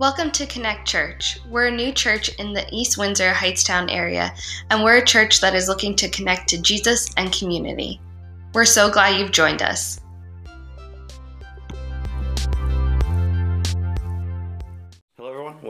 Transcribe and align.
Welcome 0.00 0.30
to 0.30 0.46
Connect 0.46 0.88
Church. 0.88 1.38
We're 1.50 1.66
a 1.66 1.70
new 1.70 1.92
church 1.92 2.30
in 2.36 2.54
the 2.54 2.66
East 2.72 2.96
Windsor 2.96 3.32
Hightstown 3.32 3.94
area, 3.94 4.32
and 4.70 4.82
we're 4.82 4.96
a 4.96 5.04
church 5.04 5.42
that 5.42 5.54
is 5.54 5.68
looking 5.68 5.94
to 5.96 6.08
connect 6.08 6.48
to 6.48 6.62
Jesus 6.62 7.10
and 7.18 7.30
community. 7.30 8.00
We're 8.54 8.64
so 8.64 8.90
glad 8.90 9.20
you've 9.20 9.30
joined 9.30 9.60
us. 9.60 9.99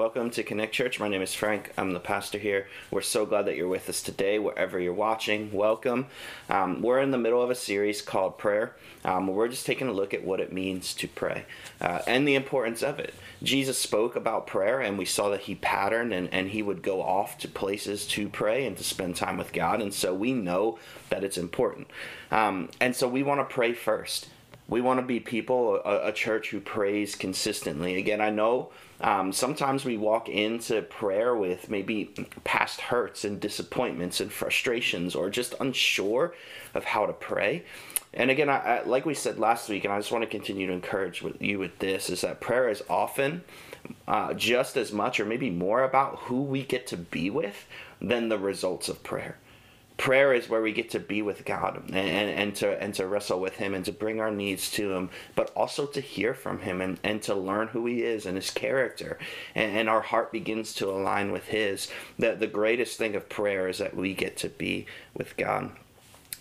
Welcome 0.01 0.31
to 0.31 0.43
Connect 0.43 0.73
Church. 0.73 0.99
My 0.99 1.09
name 1.09 1.21
is 1.21 1.35
Frank. 1.35 1.75
I'm 1.77 1.93
the 1.93 2.01
pastor 2.01 2.39
here. 2.39 2.69
We're 2.91 3.03
so 3.03 3.27
glad 3.27 3.45
that 3.45 3.57
you're 3.57 3.69
with 3.69 3.87
us 3.87 4.01
today, 4.01 4.39
wherever 4.39 4.81
you're 4.81 4.95
watching. 4.95 5.53
Welcome. 5.53 6.07
Um, 6.49 6.81
we're 6.81 7.01
in 7.01 7.11
the 7.11 7.19
middle 7.19 7.43
of 7.43 7.51
a 7.51 7.55
series 7.55 8.01
called 8.01 8.39
Prayer. 8.39 8.75
Um, 9.05 9.27
we're 9.27 9.49
just 9.49 9.67
taking 9.67 9.89
a 9.89 9.93
look 9.93 10.15
at 10.15 10.25
what 10.25 10.41
it 10.41 10.55
means 10.55 10.95
to 10.95 11.07
pray 11.07 11.45
uh, 11.83 11.99
and 12.07 12.27
the 12.27 12.35
importance 12.35 12.83
of 12.83 12.99
it. 12.99 13.13
Jesus 13.43 13.77
spoke 13.77 14.17
about 14.17 14.47
prayer, 14.47 14.81
and 14.81 14.97
we 14.97 15.05
saw 15.05 15.29
that 15.29 15.41
he 15.41 15.55
patterned 15.55 16.15
and, 16.15 16.33
and 16.33 16.49
he 16.49 16.63
would 16.63 16.81
go 16.81 17.03
off 17.03 17.37
to 17.37 17.47
places 17.47 18.07
to 18.07 18.31
pray 18.31 18.65
and 18.65 18.79
to 18.79 18.85
spend 18.85 19.17
time 19.17 19.37
with 19.37 19.53
God. 19.53 19.83
And 19.83 19.93
so 19.93 20.15
we 20.15 20.33
know 20.33 20.79
that 21.11 21.25
it's 21.25 21.37
important. 21.37 21.89
Um, 22.31 22.71
and 22.81 22.97
so 22.97 23.07
we 23.07 23.23
want 23.23 23.47
to 23.47 23.55
pray 23.55 23.75
first. 23.75 24.29
We 24.71 24.81
want 24.81 25.01
to 25.01 25.07
be 25.07 25.19
people, 25.19 25.83
a, 25.85 26.07
a 26.09 26.13
church 26.13 26.51
who 26.51 26.61
prays 26.61 27.17
consistently. 27.17 27.99
Again, 27.99 28.21
I 28.21 28.31
know 28.31 28.71
um, 29.01 29.33
sometimes 29.33 29.85
we 29.85 29.97
walk 29.97 30.29
into 30.29 30.83
prayer 30.83 31.35
with 31.35 31.69
maybe 31.69 32.15
past 32.45 32.81
hurts 32.81 33.25
and 33.25 33.41
disappointments 33.41 34.21
and 34.21 34.33
frustrations 34.33 35.17
or 35.17 35.29
just 35.29 35.57
unsure 35.59 36.35
of 36.73 36.85
how 36.85 37.05
to 37.05 37.13
pray. 37.13 37.65
And 38.15 38.31
again, 38.31 38.49
I, 38.49 38.59
I, 38.59 38.83
like 38.85 39.05
we 39.05 39.15
said 39.15 39.41
last 39.41 39.69
week, 39.69 39.85
and 39.85 39.93
I 39.93 39.99
just 39.99 40.13
want 40.13 40.23
to 40.23 40.31
continue 40.31 40.69
to 40.69 40.73
encourage 40.73 41.21
with 41.21 41.43
you 41.43 41.59
with 41.59 41.77
this 41.81 42.09
is 42.09 42.21
that 42.21 42.41
prayer 42.41 42.69
is 42.69 42.85
often 42.89 43.43
uh, 44.07 44.35
just 44.35 44.77
as 44.77 44.93
much 44.93 45.19
or 45.19 45.25
maybe 45.25 45.51
more 45.51 45.83
about 45.83 46.21
who 46.21 46.43
we 46.43 46.63
get 46.63 46.87
to 46.89 46.97
be 46.97 47.29
with 47.29 47.67
than 48.01 48.29
the 48.29 48.39
results 48.39 48.89
of 48.89 49.03
prayer 49.03 49.37
prayer 50.01 50.33
is 50.33 50.49
where 50.49 50.63
we 50.63 50.73
get 50.73 50.89
to 50.89 50.99
be 50.99 51.21
with 51.21 51.45
God 51.45 51.77
and, 51.89 51.95
and, 51.95 52.31
and, 52.31 52.55
to 52.57 52.83
and 52.83 52.95
to 52.95 53.07
wrestle 53.07 53.39
with 53.39 53.57
him 53.57 53.75
and 53.75 53.85
to 53.85 53.93
bring 53.93 54.19
our 54.19 54.31
needs 54.31 54.71
to 54.73 54.95
him, 54.95 55.11
but 55.35 55.51
also 55.55 55.85
to 55.89 56.01
hear 56.01 56.33
from 56.33 56.61
him 56.61 56.81
and, 56.81 56.99
and 57.05 57.21
to 57.23 57.35
learn 57.35 57.69
who 57.69 57.85
he 57.85 58.03
is 58.03 58.25
and 58.25 58.37
his 58.37 58.51
character. 58.51 59.19
And, 59.55 59.77
and 59.77 59.89
our 59.91 60.01
heart 60.01 60.33
begins 60.33 60.73
to 60.77 60.89
align 60.89 61.33
with 61.33 61.49
his. 61.49 61.89
The, 62.19 62.35
the 62.35 62.47
greatest 62.47 62.97
thing 62.97 63.15
of 63.15 63.29
prayer 63.29 63.69
is 63.69 63.77
that 63.77 63.95
we 63.95 64.15
get 64.15 64.39
to 64.39 64.49
be 64.49 64.87
with 65.13 65.37
God. 65.37 65.71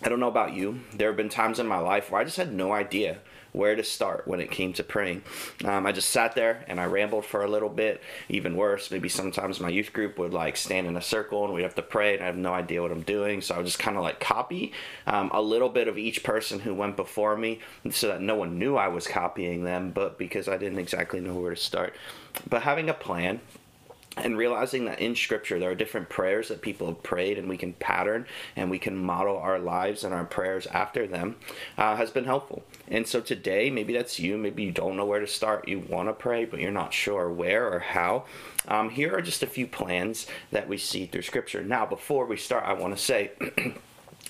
I 0.02 0.08
don't 0.08 0.20
know 0.20 0.28
about 0.28 0.54
you. 0.54 0.80
There 0.94 1.08
have 1.08 1.18
been 1.18 1.28
times 1.28 1.58
in 1.58 1.66
my 1.66 1.80
life 1.80 2.10
where 2.10 2.22
I 2.22 2.24
just 2.24 2.38
had 2.38 2.54
no 2.54 2.72
idea 2.72 3.18
where 3.52 3.74
to 3.74 3.82
start 3.82 4.26
when 4.26 4.40
it 4.40 4.50
came 4.50 4.72
to 4.74 4.82
praying. 4.82 5.22
Um, 5.64 5.86
I 5.86 5.92
just 5.92 6.10
sat 6.10 6.34
there 6.34 6.64
and 6.68 6.80
I 6.80 6.84
rambled 6.84 7.24
for 7.24 7.42
a 7.42 7.48
little 7.48 7.68
bit. 7.68 8.02
Even 8.28 8.56
worse, 8.56 8.90
maybe 8.90 9.08
sometimes 9.08 9.60
my 9.60 9.68
youth 9.68 9.92
group 9.92 10.18
would 10.18 10.32
like 10.32 10.56
stand 10.56 10.86
in 10.86 10.96
a 10.96 11.02
circle 11.02 11.44
and 11.44 11.54
we'd 11.54 11.62
have 11.62 11.74
to 11.76 11.82
pray 11.82 12.14
and 12.14 12.22
I 12.22 12.26
have 12.26 12.36
no 12.36 12.52
idea 12.52 12.82
what 12.82 12.92
I'm 12.92 13.02
doing. 13.02 13.40
So 13.40 13.54
I 13.54 13.58
would 13.58 13.66
just 13.66 13.78
kind 13.78 13.96
of 13.96 14.02
like 14.02 14.20
copy 14.20 14.72
um, 15.06 15.30
a 15.32 15.42
little 15.42 15.68
bit 15.68 15.88
of 15.88 15.98
each 15.98 16.22
person 16.22 16.60
who 16.60 16.74
went 16.74 16.96
before 16.96 17.36
me 17.36 17.60
so 17.90 18.08
that 18.08 18.20
no 18.20 18.36
one 18.36 18.58
knew 18.58 18.76
I 18.76 18.88
was 18.88 19.06
copying 19.06 19.64
them, 19.64 19.90
but 19.90 20.18
because 20.18 20.48
I 20.48 20.56
didn't 20.56 20.78
exactly 20.78 21.20
know 21.20 21.34
where 21.34 21.54
to 21.54 21.60
start. 21.60 21.94
But 22.48 22.62
having 22.62 22.88
a 22.88 22.94
plan 22.94 23.40
and 24.16 24.36
realizing 24.36 24.84
that 24.86 25.00
in 25.00 25.14
scripture 25.14 25.58
there 25.58 25.70
are 25.70 25.74
different 25.74 26.08
prayers 26.08 26.48
that 26.48 26.62
people 26.62 26.88
have 26.88 27.02
prayed 27.02 27.38
and 27.38 27.48
we 27.48 27.56
can 27.56 27.72
pattern 27.74 28.26
and 28.56 28.70
we 28.70 28.78
can 28.78 28.96
model 28.96 29.36
our 29.38 29.58
lives 29.58 30.02
and 30.02 30.12
our 30.12 30.24
prayers 30.24 30.66
after 30.66 31.06
them 31.06 31.36
uh, 31.78 31.96
has 31.96 32.10
been 32.10 32.24
helpful. 32.24 32.62
And 32.88 33.06
so 33.06 33.20
today 33.20 33.70
maybe 33.70 33.92
that's 33.92 34.18
you 34.18 34.36
maybe 34.36 34.64
you 34.64 34.72
don't 34.72 34.96
know 34.96 35.06
where 35.06 35.20
to 35.20 35.26
start 35.26 35.68
you 35.68 35.78
want 35.78 36.08
to 36.08 36.12
pray 36.12 36.44
but 36.44 36.60
you're 36.60 36.70
not 36.70 36.92
sure 36.92 37.30
where 37.30 37.72
or 37.72 37.78
how. 37.78 38.24
Um, 38.68 38.90
here 38.90 39.14
are 39.16 39.22
just 39.22 39.42
a 39.42 39.46
few 39.46 39.66
plans 39.66 40.26
that 40.50 40.68
we 40.68 40.76
see 40.76 41.06
through 41.06 41.22
scripture. 41.22 41.62
Now 41.62 41.86
before 41.86 42.26
we 42.26 42.36
start 42.36 42.64
i 42.64 42.72
want 42.72 42.96
to 42.96 43.02
say 43.02 43.30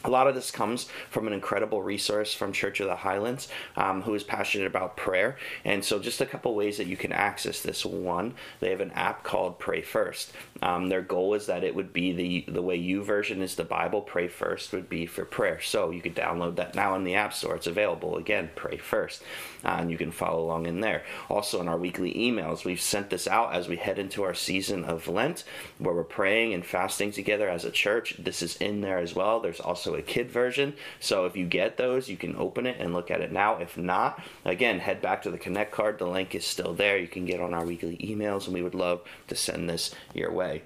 a 0.05 0.11
lot 0.11 0.27
of 0.27 0.34
this 0.34 0.50
comes 0.50 0.88
from 1.11 1.27
an 1.27 1.33
incredible 1.33 1.83
resource 1.83 2.33
from 2.33 2.53
Church 2.53 2.81
of 2.81 2.87
the 2.87 2.97
Highlands, 2.97 3.49
um, 3.77 4.03
who 4.03 4.15
is 4.15 4.25
passionate 4.25 4.66
about 4.66 4.97
prayer. 4.97 5.37
And 5.65 5.84
so, 5.84 5.99
just 5.99 6.21
a 6.21 6.27
couple 6.27 6.55
ways 6.55 6.78
that 6.78 6.87
you 6.87 6.97
can 6.97 7.12
access 7.12 7.61
this. 7.62 7.84
One, 7.84 8.34
they 8.61 8.71
have 8.71 8.81
an 8.81 8.93
app 8.93 9.22
called 9.25 9.59
Pray 9.59 9.83
First. 9.83 10.33
Um, 10.62 10.88
their 10.88 11.03
goal 11.03 11.34
is 11.34 11.47
that 11.47 11.65
it 11.65 11.75
would 11.75 11.93
be 11.93 12.12
the 12.12 12.53
the 12.53 12.62
way 12.62 12.78
YouVersion 12.81 13.41
is 13.41 13.55
the 13.55 13.65
Bible. 13.65 14.00
Pray 14.00 14.28
First 14.28 14.72
would 14.72 14.88
be 14.88 15.06
for 15.06 15.25
prayer. 15.25 15.61
So 15.61 15.91
you 15.91 16.00
could 16.00 16.17
download 16.17 16.56
that 16.56 16.75
now 16.75 16.94
in 16.94 17.05
the 17.05 17.15
App 17.15 17.34
Store. 17.34 17.56
It's 17.56 17.67
available. 17.67 18.17
Again, 18.17 18.50
Pray 18.55 18.78
First, 18.78 19.22
uh, 19.65 19.77
and 19.81 19.91
you 19.91 19.99
can 19.99 20.12
follow 20.12 20.43
along 20.43 20.67
in 20.67 20.81
there. 20.81 21.03
Also, 21.28 21.61
in 21.61 21.69
our 21.69 21.78
weekly 21.78 22.15
emails, 22.15 22.65
we've 22.65 22.81
sent 22.81 23.11
this 23.11 23.27
out 23.27 23.55
as 23.55 23.69
we 23.69 23.77
head 23.77 23.99
into 23.99 24.22
our 24.22 24.34
season 24.34 24.84
of 24.84 25.09
Lent, 25.09 25.44
where 25.78 25.94
we're 25.94 26.05
praying 26.05 26.55
and 26.55 26.65
fasting 26.65 27.12
together 27.12 27.49
as 27.49 27.65
a 27.65 27.71
church. 27.71 28.15
This 28.19 28.43
is 28.43 28.56
in 28.56 28.81
there 28.81 28.99
as 28.99 29.15
well. 29.15 29.41
There's 29.41 29.61
also 29.61 29.89
also 29.90 29.98
a 29.98 30.02
kid 30.02 30.30
version. 30.30 30.74
So 30.98 31.26
if 31.26 31.36
you 31.36 31.46
get 31.46 31.76
those, 31.76 32.08
you 32.08 32.16
can 32.16 32.36
open 32.36 32.66
it 32.66 32.76
and 32.78 32.92
look 32.92 33.10
at 33.10 33.20
it 33.20 33.32
now. 33.32 33.56
If 33.56 33.76
not, 33.76 34.22
again, 34.44 34.78
head 34.78 35.02
back 35.02 35.22
to 35.22 35.30
the 35.30 35.38
Connect 35.38 35.72
card. 35.72 35.98
The 35.98 36.06
link 36.06 36.34
is 36.34 36.46
still 36.46 36.74
there. 36.74 36.98
You 36.98 37.08
can 37.08 37.26
get 37.26 37.40
on 37.40 37.54
our 37.54 37.64
weekly 37.64 37.96
emails, 37.98 38.44
and 38.46 38.54
we 38.54 38.62
would 38.62 38.74
love 38.74 39.02
to 39.28 39.34
send 39.34 39.68
this 39.68 39.94
your 40.14 40.32
way. 40.32 40.62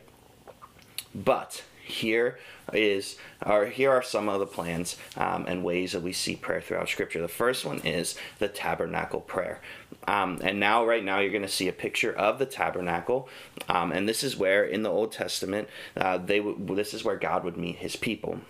But 1.14 1.62
here 1.84 2.38
is 2.72 3.18
or 3.44 3.66
here 3.66 3.90
are 3.90 4.02
some 4.02 4.26
of 4.26 4.40
the 4.40 4.46
plans 4.46 4.96
um, 5.18 5.44
and 5.46 5.62
ways 5.62 5.92
that 5.92 6.00
we 6.00 6.14
see 6.14 6.34
prayer 6.34 6.60
throughout 6.60 6.88
scripture 6.88 7.20
the 7.20 7.28
first 7.28 7.62
one 7.62 7.78
is 7.80 8.16
the 8.38 8.48
tabernacle 8.48 9.20
prayer 9.20 9.60
um, 10.08 10.40
and 10.42 10.58
now 10.58 10.82
right 10.84 11.04
now 11.04 11.18
you're 11.18 11.30
going 11.30 11.42
to 11.42 11.48
see 11.48 11.68
a 11.68 11.72
picture 11.72 12.12
of 12.12 12.38
the 12.38 12.46
tabernacle 12.46 13.28
um, 13.68 13.92
and 13.92 14.08
this 14.08 14.24
is 14.24 14.34
where 14.34 14.64
in 14.64 14.82
the 14.82 14.88
old 14.88 15.12
testament 15.12 15.68
uh, 15.98 16.16
they 16.16 16.38
w- 16.38 16.74
this 16.74 16.94
is 16.94 17.04
where 17.04 17.16
god 17.16 17.44
would 17.44 17.58
meet 17.58 17.76
his 17.76 17.96
people 17.96 18.40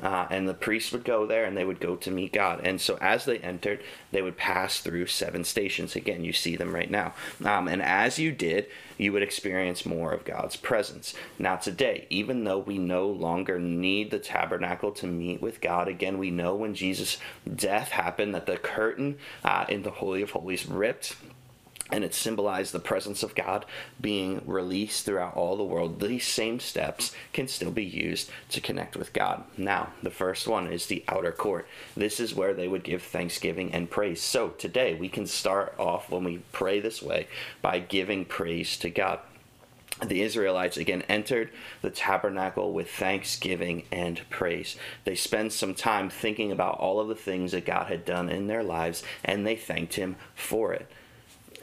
uh, 0.00 0.26
and 0.30 0.48
the 0.48 0.54
priests 0.54 0.92
would 0.92 1.04
go 1.04 1.26
there 1.26 1.44
and 1.44 1.56
they 1.56 1.64
would 1.64 1.80
go 1.80 1.96
to 1.96 2.10
meet 2.10 2.32
God. 2.32 2.60
And 2.64 2.80
so 2.80 2.96
as 3.00 3.24
they 3.24 3.38
entered, 3.38 3.80
they 4.10 4.22
would 4.22 4.36
pass 4.36 4.80
through 4.80 5.06
seven 5.06 5.44
stations. 5.44 5.96
Again, 5.96 6.24
you 6.24 6.32
see 6.32 6.56
them 6.56 6.74
right 6.74 6.90
now. 6.90 7.14
Um, 7.44 7.68
and 7.68 7.82
as 7.82 8.18
you 8.18 8.32
did, 8.32 8.66
you 8.96 9.12
would 9.12 9.22
experience 9.22 9.84
more 9.84 10.12
of 10.12 10.24
God's 10.24 10.56
presence. 10.56 11.14
Now, 11.38 11.56
today, 11.56 12.06
even 12.08 12.44
though 12.44 12.58
we 12.58 12.78
no 12.78 13.08
longer 13.08 13.58
need 13.58 14.10
the 14.10 14.18
tabernacle 14.18 14.92
to 14.92 15.06
meet 15.06 15.42
with 15.42 15.60
God, 15.60 15.88
again, 15.88 16.18
we 16.18 16.30
know 16.30 16.54
when 16.54 16.74
Jesus' 16.74 17.18
death 17.52 17.90
happened 17.90 18.34
that 18.34 18.46
the 18.46 18.56
curtain 18.56 19.18
uh, 19.44 19.66
in 19.68 19.82
the 19.82 19.90
Holy 19.90 20.22
of 20.22 20.30
Holies 20.30 20.66
ripped 20.66 21.16
and 21.92 22.02
it 22.02 22.14
symbolized 22.14 22.72
the 22.72 22.80
presence 22.80 23.22
of 23.22 23.34
God 23.34 23.66
being 24.00 24.42
released 24.46 25.04
throughout 25.04 25.36
all 25.36 25.56
the 25.56 25.62
world. 25.62 26.00
These 26.00 26.26
same 26.26 26.58
steps 26.58 27.14
can 27.34 27.46
still 27.46 27.70
be 27.70 27.84
used 27.84 28.30
to 28.48 28.60
connect 28.62 28.96
with 28.96 29.12
God. 29.12 29.44
Now, 29.58 29.90
the 30.02 30.10
first 30.10 30.48
one 30.48 30.66
is 30.72 30.86
the 30.86 31.04
outer 31.06 31.32
court. 31.32 31.68
This 31.94 32.18
is 32.18 32.34
where 32.34 32.54
they 32.54 32.66
would 32.66 32.82
give 32.82 33.02
thanksgiving 33.02 33.72
and 33.72 33.90
praise. 33.90 34.22
So 34.22 34.48
today 34.48 34.94
we 34.94 35.10
can 35.10 35.26
start 35.26 35.74
off 35.78 36.10
when 36.10 36.24
we 36.24 36.38
pray 36.50 36.80
this 36.80 37.02
way 37.02 37.28
by 37.60 37.78
giving 37.78 38.24
praise 38.24 38.78
to 38.78 38.88
God. 38.88 39.20
The 40.02 40.22
Israelites 40.22 40.78
again 40.78 41.02
entered 41.02 41.50
the 41.82 41.90
tabernacle 41.90 42.72
with 42.72 42.90
thanksgiving 42.90 43.84
and 43.92 44.20
praise. 44.30 44.76
They 45.04 45.14
spend 45.14 45.52
some 45.52 45.74
time 45.74 46.08
thinking 46.08 46.50
about 46.50 46.78
all 46.78 46.98
of 46.98 47.08
the 47.08 47.14
things 47.14 47.52
that 47.52 47.66
God 47.66 47.88
had 47.88 48.06
done 48.06 48.30
in 48.30 48.46
their 48.46 48.62
lives 48.62 49.04
and 49.22 49.46
they 49.46 49.54
thanked 49.54 49.94
Him 49.94 50.16
for 50.34 50.72
it. 50.72 50.90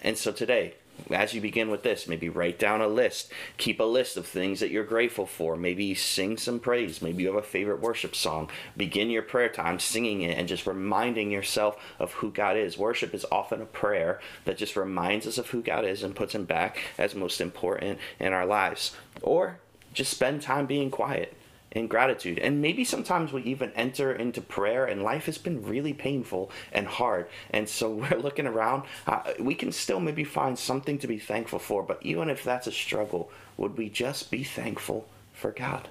And 0.02 0.18
so 0.18 0.32
today, 0.32 0.74
as 1.12 1.34
you 1.34 1.42
begin 1.42 1.70
with 1.70 1.84
this, 1.84 2.08
maybe 2.08 2.30
write 2.30 2.60
down 2.60 2.82
a 2.82 2.88
list. 2.88 3.32
Keep 3.58 3.80
a 3.80 3.84
list 3.84 4.18
of 4.18 4.26
things 4.26 4.60
that 4.60 4.70
you're 4.70 4.84
grateful 4.84 5.26
for. 5.26 5.56
Maybe 5.56 5.94
sing 5.96 6.38
some 6.38 6.60
praise. 6.60 7.02
Maybe 7.02 7.24
you 7.24 7.30
have 7.30 7.42
a 7.42 7.46
favorite 7.48 7.82
worship 7.82 8.16
song. 8.16 8.50
Begin 8.76 9.10
your 9.10 9.22
prayer 9.22 9.50
time 9.50 9.80
singing 9.80 10.22
it 10.22 10.38
and 10.38 10.48
just 10.48 10.68
reminding 10.68 11.32
yourself 11.32 11.78
of 12.00 12.14
who 12.14 12.32
God 12.32 12.58
is. 12.58 12.78
Worship 12.78 13.14
is 13.14 13.26
often 13.32 13.62
a 13.62 13.66
prayer 13.66 14.20
that 14.46 14.58
just 14.58 14.76
reminds 14.76 15.26
us 15.28 15.38
of 15.38 15.50
who 15.50 15.62
God 15.62 15.86
is 15.86 16.04
and 16.04 16.16
puts 16.16 16.36
Him 16.36 16.46
back 16.46 16.80
as 16.98 17.16
most 17.16 17.42
important 17.42 18.00
in 18.20 18.34
our 18.34 18.46
lives. 18.46 18.96
Or 19.22 19.60
just 19.94 20.12
spend 20.12 20.42
time 20.42 20.66
being 20.66 20.92
quiet 20.92 21.36
in 21.72 21.88
gratitude. 21.88 22.40
And 22.40 22.62
maybe 22.62 22.84
sometimes 22.84 23.32
we 23.32 23.44
even 23.44 23.72
enter 23.76 24.12
into 24.12 24.42
prayer 24.42 24.86
and 24.86 25.04
life 25.04 25.26
has 25.26 25.38
been 25.38 25.64
really 25.64 25.94
painful 25.94 26.50
and 26.72 26.88
hard. 26.88 27.28
And 27.52 27.70
so 27.70 27.90
we're 28.12 28.20
looking 28.20 28.48
around. 28.48 28.84
Uh, 29.06 29.22
we 29.40 29.56
can 29.56 29.72
still 29.72 30.00
maybe 30.00 30.24
find 30.24 30.58
something 30.58 30.98
to 31.00 31.08
be 31.08 31.20
thankful 31.20 31.60
for. 31.60 31.84
But 31.84 32.00
even 32.02 32.30
if 32.30 32.44
that's 32.44 32.68
a 32.68 32.72
struggle, 32.72 33.32
would 33.58 33.78
we 33.78 33.90
just 33.90 34.32
be 34.32 34.44
thankful 34.44 35.08
for 35.34 35.52
God? 35.52 35.88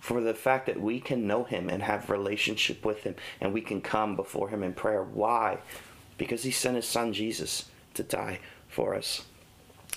For 0.00 0.20
the 0.20 0.34
fact 0.34 0.66
that 0.66 0.80
we 0.80 1.00
can 1.00 1.26
know 1.26 1.44
Him 1.44 1.68
and 1.68 1.82
have 1.82 2.08
relationship 2.08 2.84
with 2.84 3.02
Him 3.02 3.16
and 3.40 3.52
we 3.52 3.60
can 3.60 3.80
come 3.80 4.16
before 4.16 4.48
Him 4.48 4.62
in 4.62 4.72
prayer. 4.72 5.02
Why? 5.02 5.58
Because 6.16 6.44
He 6.44 6.50
sent 6.50 6.76
His 6.76 6.86
Son 6.86 7.12
Jesus 7.12 7.66
to 7.94 8.02
die 8.02 8.38
for 8.68 8.94
us. 8.94 9.22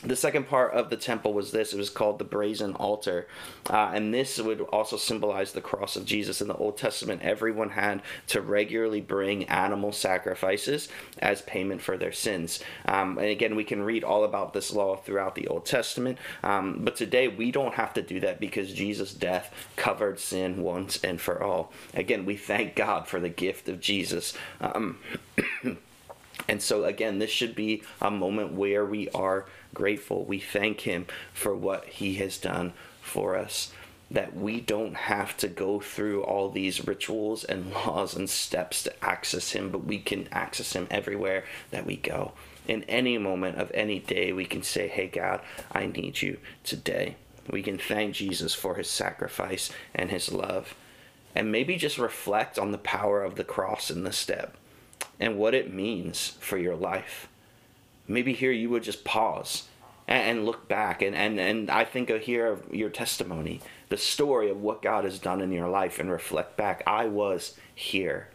The 0.03 0.15
second 0.15 0.47
part 0.47 0.73
of 0.73 0.89
the 0.89 0.97
temple 0.97 1.33
was 1.33 1.51
this. 1.51 1.73
It 1.73 1.77
was 1.77 1.89
called 1.89 2.17
the 2.17 2.25
brazen 2.25 2.73
altar. 2.75 3.27
Uh, 3.69 3.91
and 3.93 4.13
this 4.13 4.39
would 4.39 4.61
also 4.61 4.97
symbolize 4.97 5.51
the 5.51 5.61
cross 5.61 5.95
of 5.95 6.05
jesus. 6.05 6.41
In 6.41 6.47
the 6.47 6.55
old 6.55 6.77
testament 6.77 7.21
everyone 7.23 7.69
had 7.69 8.01
to 8.27 8.41
regularly 8.41 9.01
bring 9.01 9.45
animal 9.45 9.91
sacrifices 9.91 10.89
as 11.19 11.41
payment 11.43 11.81
for 11.81 11.97
their 11.97 12.11
sins. 12.11 12.63
Um, 12.85 13.17
and 13.17 13.27
again 13.27 13.55
we 13.55 13.63
can 13.63 13.83
read 13.83 14.03
all 14.03 14.23
about 14.23 14.53
this 14.53 14.73
law 14.73 14.95
throughout 14.95 15.35
the 15.35 15.47
old 15.47 15.65
testament. 15.65 16.17
Um, 16.43 16.79
but 16.81 16.95
today 16.95 17.27
we 17.27 17.51
don't 17.51 17.75
have 17.75 17.93
to 17.93 18.01
do 18.01 18.19
that 18.21 18.39
because 18.39 18.73
jesus 18.73 19.13
death 19.13 19.53
covered 19.75 20.19
sin 20.19 20.63
once 20.63 20.99
and 21.03 21.21
for 21.21 21.43
all. 21.43 21.71
Again 21.93 22.25
we 22.25 22.35
thank 22.35 22.75
god 22.75 23.07
for 23.07 23.19
the 23.19 23.29
gift 23.29 23.69
of 23.69 23.79
jesus. 23.79 24.33
Um, 24.59 24.97
And 26.47 26.61
so, 26.61 26.85
again, 26.85 27.19
this 27.19 27.29
should 27.29 27.55
be 27.55 27.83
a 28.01 28.11
moment 28.11 28.53
where 28.53 28.85
we 28.85 29.09
are 29.09 29.45
grateful. 29.73 30.25
We 30.25 30.39
thank 30.39 30.81
Him 30.81 31.05
for 31.33 31.55
what 31.55 31.85
He 31.85 32.15
has 32.15 32.37
done 32.37 32.73
for 33.01 33.35
us. 33.35 33.71
That 34.09 34.35
we 34.35 34.59
don't 34.59 34.95
have 34.95 35.37
to 35.37 35.47
go 35.47 35.79
through 35.79 36.23
all 36.23 36.49
these 36.49 36.85
rituals 36.85 37.43
and 37.43 37.71
laws 37.85 38.15
and 38.15 38.29
steps 38.29 38.83
to 38.83 39.05
access 39.05 39.51
Him, 39.51 39.69
but 39.69 39.85
we 39.85 39.99
can 39.99 40.27
access 40.31 40.73
Him 40.73 40.87
everywhere 40.91 41.45
that 41.71 41.85
we 41.85 41.97
go. 41.97 42.33
In 42.67 42.83
any 42.83 43.17
moment 43.17 43.57
of 43.57 43.71
any 43.73 43.99
day, 43.99 44.31
we 44.33 44.45
can 44.45 44.63
say, 44.63 44.87
Hey, 44.87 45.07
God, 45.07 45.41
I 45.71 45.85
need 45.87 46.21
you 46.21 46.37
today. 46.63 47.15
We 47.49 47.63
can 47.63 47.77
thank 47.77 48.15
Jesus 48.15 48.53
for 48.53 48.75
His 48.75 48.89
sacrifice 48.89 49.71
and 49.95 50.11
His 50.11 50.31
love. 50.31 50.75
And 51.33 51.51
maybe 51.51 51.77
just 51.77 51.97
reflect 51.97 52.59
on 52.59 52.71
the 52.71 52.77
power 52.77 53.23
of 53.23 53.35
the 53.35 53.43
cross 53.45 53.89
in 53.89 54.03
this 54.03 54.17
step 54.17 54.57
and 55.21 55.37
what 55.37 55.53
it 55.53 55.73
means 55.73 56.35
for 56.39 56.57
your 56.57 56.75
life. 56.75 57.29
Maybe 58.07 58.33
here 58.33 58.51
you 58.51 58.69
would 58.71 58.83
just 58.83 59.05
pause 59.05 59.67
and, 60.07 60.45
look 60.45 60.67
back 60.67 61.01
and, 61.01 61.15
and, 61.15 61.39
and 61.39 61.69
I 61.69 61.85
think 61.85 62.09
of 62.09 62.21
here 62.23 62.47
of 62.47 62.73
your 62.73 62.89
testimony, 62.89 63.61
the 63.87 63.97
story 63.97 64.49
of 64.49 64.61
what 64.61 64.81
God 64.81 65.05
has 65.05 65.19
done 65.19 65.39
in 65.39 65.51
your 65.53 65.69
life 65.69 65.99
and 65.99 66.11
reflect 66.11 66.57
back. 66.57 66.83
I 66.85 67.05
was 67.05 67.55
here, 67.73 68.27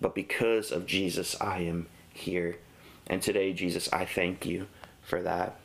but 0.00 0.14
because 0.14 0.70
of 0.70 0.86
Jesus, 0.86 1.40
I 1.40 1.60
am 1.60 1.88
here. 2.12 2.58
And 3.08 3.20
today, 3.20 3.52
Jesus, 3.52 3.92
I 3.92 4.04
thank 4.04 4.46
you 4.46 4.68
for 5.02 5.20
that. 5.22 5.58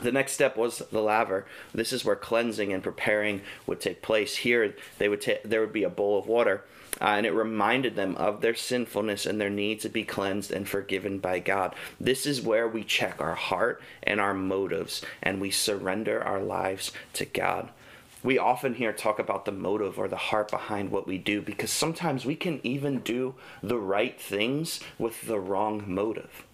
The 0.00 0.12
next 0.12 0.32
step 0.32 0.56
was 0.56 0.78
the 0.78 1.02
laver. 1.02 1.46
This 1.74 1.92
is 1.92 2.04
where 2.04 2.16
cleansing 2.16 2.72
and 2.72 2.82
preparing 2.82 3.42
would 3.66 3.80
take 3.80 4.02
place. 4.02 4.36
Here, 4.36 4.74
they 4.98 5.08
would 5.08 5.20
ta- 5.20 5.42
there 5.44 5.60
would 5.60 5.72
be 5.72 5.84
a 5.84 5.90
bowl 5.90 6.18
of 6.18 6.26
water 6.26 6.64
uh, 7.00 7.06
and 7.16 7.26
it 7.26 7.32
reminded 7.32 7.96
them 7.96 8.16
of 8.16 8.40
their 8.40 8.54
sinfulness 8.54 9.26
and 9.26 9.40
their 9.40 9.50
need 9.50 9.80
to 9.80 9.88
be 9.88 10.04
cleansed 10.04 10.50
and 10.50 10.68
forgiven 10.68 11.18
by 11.18 11.38
God. 11.38 11.74
This 11.98 12.26
is 12.26 12.42
where 12.42 12.68
we 12.68 12.84
check 12.84 13.20
our 13.20 13.34
heart 13.34 13.82
and 14.02 14.20
our 14.20 14.34
motives 14.34 15.02
and 15.22 15.40
we 15.40 15.50
surrender 15.50 16.22
our 16.22 16.40
lives 16.40 16.92
to 17.14 17.24
God. 17.24 17.70
We 18.22 18.38
often 18.38 18.74
hear 18.74 18.92
talk 18.92 19.18
about 19.18 19.46
the 19.46 19.52
motive 19.52 19.98
or 19.98 20.06
the 20.06 20.16
heart 20.16 20.50
behind 20.50 20.90
what 20.90 21.08
we 21.08 21.18
do 21.18 21.42
because 21.42 21.72
sometimes 21.72 22.24
we 22.24 22.36
can 22.36 22.60
even 22.62 23.00
do 23.00 23.34
the 23.62 23.78
right 23.78 24.20
things 24.20 24.78
with 24.96 25.22
the 25.22 25.40
wrong 25.40 25.82
motive. 25.86 26.44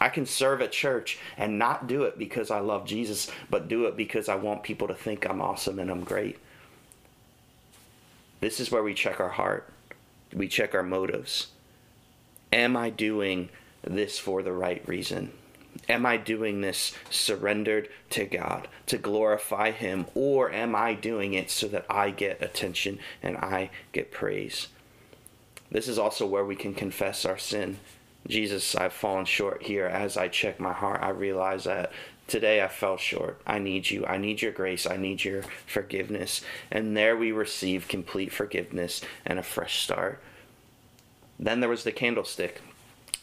I 0.00 0.08
can 0.08 0.26
serve 0.26 0.62
at 0.62 0.72
church 0.72 1.18
and 1.36 1.58
not 1.58 1.86
do 1.86 2.04
it 2.04 2.18
because 2.18 2.50
I 2.50 2.60
love 2.60 2.86
Jesus, 2.86 3.30
but 3.50 3.68
do 3.68 3.84
it 3.84 3.96
because 3.96 4.28
I 4.28 4.36
want 4.36 4.62
people 4.62 4.88
to 4.88 4.94
think 4.94 5.28
I'm 5.28 5.42
awesome 5.42 5.78
and 5.78 5.90
I'm 5.90 6.04
great. 6.04 6.38
This 8.40 8.58
is 8.58 8.70
where 8.70 8.82
we 8.82 8.94
check 8.94 9.20
our 9.20 9.28
heart 9.28 9.70
we 10.34 10.48
check 10.48 10.74
our 10.74 10.82
motives. 10.82 11.48
Am 12.52 12.76
I 12.76 12.90
doing 12.90 13.48
this 13.82 14.18
for 14.18 14.42
the 14.42 14.52
right 14.52 14.86
reason? 14.86 15.32
Am 15.88 16.04
I 16.04 16.16
doing 16.16 16.60
this 16.60 16.92
surrendered 17.10 17.88
to 18.10 18.24
God 18.24 18.68
to 18.86 18.98
glorify 18.98 19.70
Him, 19.70 20.06
or 20.14 20.50
am 20.50 20.74
I 20.74 20.94
doing 20.94 21.34
it 21.34 21.50
so 21.50 21.68
that 21.68 21.86
I 21.88 22.10
get 22.10 22.42
attention 22.42 22.98
and 23.22 23.36
I 23.36 23.70
get 23.92 24.10
praise? 24.10 24.68
This 25.70 25.86
is 25.86 25.98
also 25.98 26.26
where 26.26 26.44
we 26.44 26.56
can 26.56 26.74
confess 26.74 27.24
our 27.24 27.38
sin. 27.38 27.78
Jesus, 28.26 28.74
I've 28.76 28.92
fallen 28.92 29.24
short 29.24 29.62
here. 29.62 29.86
As 29.86 30.16
I 30.16 30.28
check 30.28 30.60
my 30.60 30.72
heart, 30.72 31.02
I 31.02 31.10
realize 31.10 31.64
that 31.64 31.92
today 32.26 32.62
I 32.62 32.68
fell 32.68 32.96
short. 32.96 33.40
I 33.46 33.58
need 33.58 33.90
you. 33.90 34.06
I 34.06 34.18
need 34.18 34.42
your 34.42 34.52
grace. 34.52 34.86
I 34.86 34.96
need 34.96 35.24
your 35.24 35.42
forgiveness. 35.66 36.42
And 36.70 36.96
there 36.96 37.16
we 37.16 37.32
receive 37.32 37.88
complete 37.88 38.32
forgiveness 38.32 39.00
and 39.26 39.38
a 39.38 39.42
fresh 39.42 39.82
start. 39.82 40.22
Then 41.38 41.60
there 41.60 41.68
was 41.68 41.84
the 41.84 41.92
candlestick. 41.92 42.60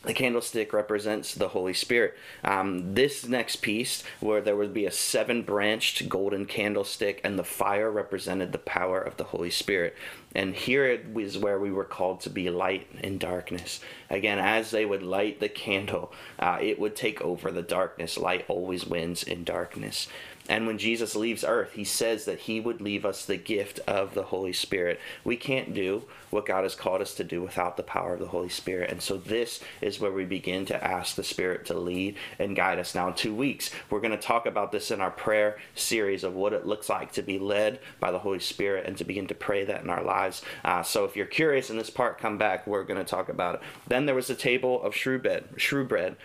The 0.04 0.14
candlestick 0.14 0.74
represents 0.74 1.34
the 1.34 1.50
Holy 1.50 1.74
Spirit. 1.74 2.16
Um, 2.44 2.94
this 2.94 3.28
next 3.28 3.58
piece, 3.58 4.04
where 4.20 4.42
there 4.42 4.56
would 4.56 4.74
be 4.74 4.86
a 4.86 4.92
seven 4.92 5.42
branched 5.42 6.08
golden 6.08 6.46
candlestick, 6.46 7.20
and 7.24 7.38
the 7.38 7.44
fire 7.44 7.90
represented 7.90 8.52
the 8.52 8.60
power 8.60 9.02
of 9.02 9.18
the 9.18 9.26
Holy 9.26 9.50
Spirit. 9.50 9.96
And 10.36 10.54
here 10.54 10.86
is 10.86 11.38
where 11.38 11.60
we 11.60 11.72
were 11.72 11.84
called 11.84 12.22
to 12.22 12.30
be 12.30 12.50
light 12.50 12.88
in 13.02 13.18
darkness. 13.18 13.82
Again, 14.10 14.38
as 14.38 14.70
they 14.70 14.86
would 14.86 15.04
light 15.04 15.40
the 15.40 15.50
candle, 15.50 16.14
uh, 16.38 16.60
it 16.62 16.80
would 16.80 16.96
take 16.96 17.20
over 17.22 17.52
the 17.52 17.64
darkness. 17.64 18.18
Light 18.18 18.46
always 18.48 18.86
wins 18.86 19.24
in 19.24 19.44
darkness. 19.44 20.08
And 20.50 20.66
when 20.66 20.78
Jesus 20.78 21.16
leaves 21.16 21.44
earth, 21.44 21.74
he 21.74 21.84
says 21.84 22.26
that 22.26 22.40
he 22.42 22.60
would 22.60 22.80
leave 22.80 23.06
us 23.06 23.26
the 23.26 23.38
gift 23.38 23.80
of 23.88 24.14
the 24.14 24.24
Holy 24.24 24.54
Spirit. 24.54 25.00
We 25.24 25.36
can't 25.36 25.74
do 25.74 26.04
what 26.30 26.46
God 26.46 26.64
has 26.64 26.76
called 26.76 27.02
us 27.02 27.14
to 27.16 27.24
do 27.24 27.42
without 27.42 27.78
the 27.78 27.84
power 27.84 28.14
of 28.14 28.20
the 28.20 28.28
Holy 28.28 28.50
Spirit. 28.50 28.92
And 28.92 29.02
so 29.02 29.18
this 29.18 29.62
is 29.82 30.00
where 30.00 30.12
we 30.12 30.26
begin 30.26 30.66
to 30.68 30.84
ask 30.84 31.16
the 31.16 31.24
Spirit 31.24 31.66
to 31.68 31.78
lead 31.78 32.16
and 32.40 32.56
guide 32.56 32.80
us. 32.80 32.96
Now, 32.96 33.10
in 33.10 33.14
two 33.14 33.36
weeks, 33.36 33.72
we're 33.90 34.02
going 34.02 34.12
to 34.12 34.18
talk 34.18 34.46
about 34.46 34.72
this 34.72 34.92
in 34.92 35.02
our 35.02 35.12
prayer 35.12 35.58
series 35.76 36.24
of 36.24 36.34
what 36.34 36.54
it 36.54 36.66
looks 36.66 36.90
like 36.90 37.12
to 37.14 37.22
be 37.22 37.40
led 37.40 37.80
by 38.00 38.12
the 38.12 38.20
Holy 38.20 38.40
Spirit 38.40 38.86
and 38.86 38.98
to 38.98 39.04
begin 39.04 39.28
to 39.28 39.36
pray 39.36 39.66
that 39.66 39.84
in 39.84 39.90
our 39.90 40.04
lives. 40.04 40.42
Uh, 40.64 40.84
so 40.84 41.06
if 41.06 41.16
you're 41.16 41.26
curious 41.26 41.70
in 41.70 41.78
this 41.78 41.90
part, 41.90 42.20
come 42.20 42.38
back. 42.38 42.68
We're 42.68 42.84
going 42.84 43.04
to 43.04 43.10
talk 43.10 43.30
about 43.30 43.56
it. 43.56 43.62
Then 43.88 44.06
there 44.06 44.16
was 44.16 44.30
a 44.30 44.36
table 44.36 44.82
of 44.82 44.96
shewbread, 44.96 45.88
bread 45.88 46.16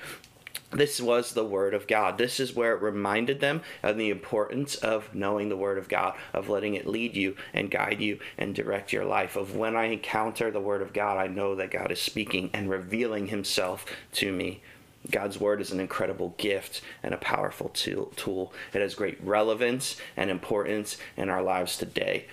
this 0.73 1.01
was 1.01 1.33
the 1.33 1.45
word 1.45 1.75
of 1.75 1.87
God. 1.87 2.19
This 2.19 2.41
is 2.41 2.55
where 2.55 2.75
it 2.75 2.83
reminded 2.83 3.41
them 3.41 3.63
of 3.83 3.97
the 3.97 4.11
importance 4.11 4.75
of 4.77 5.15
knowing 5.15 5.49
the 5.49 5.57
word 5.57 5.79
of 5.79 5.89
God, 5.89 6.15
of 6.33 6.49
letting 6.49 6.75
it 6.75 6.87
lead 6.87 7.17
you 7.17 7.37
and 7.53 7.71
guide 7.71 8.01
you 8.01 8.19
and 8.39 8.55
direct 8.55 8.93
your 8.93 9.05
life. 9.05 9.37
Of 9.37 9.55
when 9.55 9.77
I 9.77 9.85
encounter 9.85 10.51
the 10.51 10.61
word 10.61 10.83
of 10.83 10.93
God, 10.93 11.19
I 11.19 11.27
know 11.27 11.55
that 11.57 11.71
God 11.71 11.93
is 11.93 12.01
speaking 12.01 12.51
and 12.53 12.71
revealing 12.71 13.29
himself 13.29 13.85
to 14.15 14.33
me. 14.33 14.63
God's 15.11 15.39
word 15.39 15.61
is 15.61 15.73
an 15.73 15.81
incredible 15.81 16.35
gift 16.39 16.81
and 17.03 17.13
a 17.13 17.19
powerful 17.19 17.69
tool. 17.71 18.53
It 18.73 18.81
has 18.81 18.95
great 18.95 19.23
relevance 19.23 19.97
and 20.17 20.31
importance 20.31 20.97
in 21.17 21.29
our 21.29 21.43
lives 21.43 21.77
today. 21.77 22.27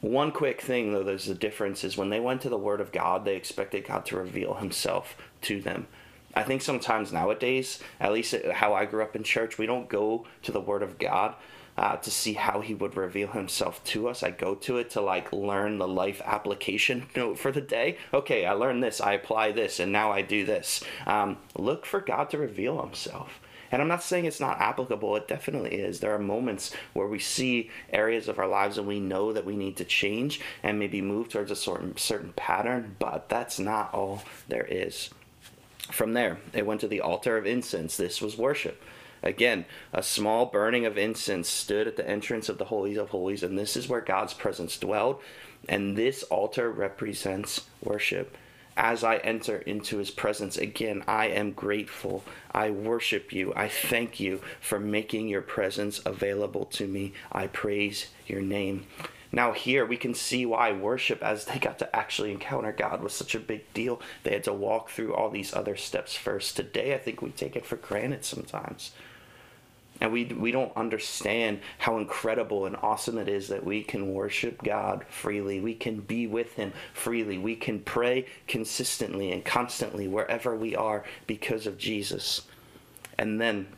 One 0.00 0.32
quick 0.32 0.60
thing, 0.60 0.92
though, 0.92 1.02
there's 1.02 1.28
a 1.28 1.34
difference 1.34 1.82
is 1.82 1.96
when 1.96 2.10
they 2.10 2.20
went 2.20 2.42
to 2.42 2.50
the 2.50 2.58
Word 2.58 2.82
of 2.82 2.92
God, 2.92 3.24
they 3.24 3.36
expected 3.36 3.86
God 3.86 4.04
to 4.06 4.18
reveal 4.18 4.54
Himself 4.54 5.16
to 5.42 5.62
them. 5.62 5.86
I 6.34 6.42
think 6.42 6.62
sometimes 6.62 7.12
nowadays, 7.12 7.78
at 8.00 8.12
least 8.12 8.34
how 8.52 8.74
I 8.74 8.84
grew 8.84 9.02
up 9.02 9.16
in 9.16 9.22
church, 9.22 9.58
we 9.58 9.66
don't 9.66 9.88
go 9.88 10.26
to 10.42 10.52
the 10.52 10.60
Word 10.60 10.82
of 10.82 10.98
God 10.98 11.34
uh, 11.76 11.96
to 11.96 12.10
see 12.10 12.34
how 12.34 12.60
He 12.60 12.74
would 12.74 12.96
reveal 12.96 13.28
Himself 13.28 13.82
to 13.84 14.08
us. 14.08 14.22
I 14.22 14.30
go 14.30 14.54
to 14.56 14.78
it 14.78 14.90
to 14.90 15.00
like 15.00 15.32
learn 15.32 15.78
the 15.78 15.88
life 15.88 16.20
application 16.24 17.06
note 17.16 17.38
for 17.38 17.52
the 17.52 17.60
day. 17.60 17.98
Okay, 18.12 18.46
I 18.46 18.52
learned 18.52 18.82
this, 18.82 19.00
I 19.00 19.12
apply 19.12 19.52
this, 19.52 19.80
and 19.80 19.92
now 19.92 20.12
I 20.12 20.22
do 20.22 20.44
this. 20.44 20.82
Um, 21.06 21.38
look 21.56 21.86
for 21.86 22.00
God 22.00 22.30
to 22.30 22.38
reveal 22.38 22.82
Himself. 22.82 23.40
And 23.72 23.82
I'm 23.82 23.88
not 23.88 24.04
saying 24.04 24.24
it's 24.24 24.38
not 24.38 24.60
applicable, 24.60 25.16
it 25.16 25.26
definitely 25.26 25.74
is. 25.74 25.98
There 25.98 26.14
are 26.14 26.18
moments 26.18 26.72
where 26.92 27.08
we 27.08 27.18
see 27.18 27.70
areas 27.92 28.28
of 28.28 28.38
our 28.38 28.46
lives 28.46 28.78
and 28.78 28.86
we 28.86 29.00
know 29.00 29.32
that 29.32 29.44
we 29.44 29.56
need 29.56 29.76
to 29.78 29.84
change 29.84 30.40
and 30.62 30.78
maybe 30.78 31.00
move 31.00 31.28
towards 31.28 31.50
a 31.50 31.56
certain, 31.56 31.96
certain 31.96 32.32
pattern, 32.34 32.94
but 33.00 33.28
that's 33.28 33.58
not 33.58 33.92
all 33.92 34.22
there 34.46 34.66
is. 34.70 35.10
From 35.90 36.14
there, 36.14 36.38
it 36.52 36.66
went 36.66 36.80
to 36.80 36.88
the 36.88 37.00
altar 37.00 37.36
of 37.36 37.46
incense. 37.46 37.96
This 37.96 38.20
was 38.20 38.38
worship. 38.38 38.82
Again, 39.22 39.64
a 39.92 40.02
small 40.02 40.46
burning 40.46 40.84
of 40.84 40.98
incense 40.98 41.48
stood 41.48 41.86
at 41.86 41.96
the 41.96 42.08
entrance 42.08 42.48
of 42.48 42.58
the 42.58 42.66
Holies 42.66 42.98
of 42.98 43.08
Holies, 43.10 43.42
and 43.42 43.58
this 43.58 43.76
is 43.76 43.88
where 43.88 44.00
God's 44.00 44.34
presence 44.34 44.78
dwelled. 44.78 45.20
And 45.68 45.96
this 45.96 46.22
altar 46.24 46.70
represents 46.70 47.62
worship. 47.82 48.36
As 48.76 49.04
I 49.04 49.18
enter 49.18 49.58
into 49.58 49.98
his 49.98 50.10
presence 50.10 50.58
again, 50.58 51.04
I 51.06 51.28
am 51.28 51.52
grateful. 51.52 52.24
I 52.52 52.70
worship 52.70 53.32
you. 53.32 53.52
I 53.54 53.68
thank 53.68 54.18
you 54.18 54.40
for 54.60 54.80
making 54.80 55.28
your 55.28 55.42
presence 55.42 56.00
available 56.04 56.64
to 56.66 56.86
me. 56.86 57.12
I 57.30 57.46
praise 57.46 58.08
your 58.26 58.42
name. 58.42 58.86
Now, 59.32 59.52
here 59.52 59.84
we 59.84 59.96
can 59.96 60.14
see 60.14 60.46
why 60.46 60.72
worship, 60.72 61.22
as 61.22 61.44
they 61.44 61.58
got 61.58 61.78
to 61.80 61.96
actually 61.96 62.30
encounter 62.30 62.72
God, 62.72 63.02
was 63.02 63.12
such 63.12 63.34
a 63.34 63.40
big 63.40 63.72
deal. 63.74 64.00
They 64.22 64.32
had 64.32 64.44
to 64.44 64.52
walk 64.52 64.90
through 64.90 65.14
all 65.14 65.30
these 65.30 65.52
other 65.54 65.76
steps 65.76 66.14
first. 66.14 66.56
Today, 66.56 66.94
I 66.94 66.98
think 66.98 67.20
we 67.20 67.30
take 67.30 67.56
it 67.56 67.66
for 67.66 67.76
granted 67.76 68.24
sometimes. 68.24 68.92
And 70.00 70.12
we, 70.12 70.24
we 70.24 70.50
don't 70.50 70.76
understand 70.76 71.60
how 71.78 71.98
incredible 71.98 72.66
and 72.66 72.76
awesome 72.76 73.16
it 73.16 73.28
is 73.28 73.48
that 73.48 73.64
we 73.64 73.82
can 73.82 74.12
worship 74.12 74.62
God 74.62 75.04
freely. 75.08 75.60
We 75.60 75.74
can 75.74 76.00
be 76.00 76.26
with 76.26 76.54
Him 76.54 76.72
freely. 76.92 77.38
We 77.38 77.54
can 77.54 77.80
pray 77.80 78.26
consistently 78.48 79.30
and 79.30 79.44
constantly 79.44 80.08
wherever 80.08 80.56
we 80.56 80.74
are 80.74 81.04
because 81.26 81.66
of 81.66 81.78
Jesus. 81.78 82.42
And 83.18 83.40
then 83.40 83.68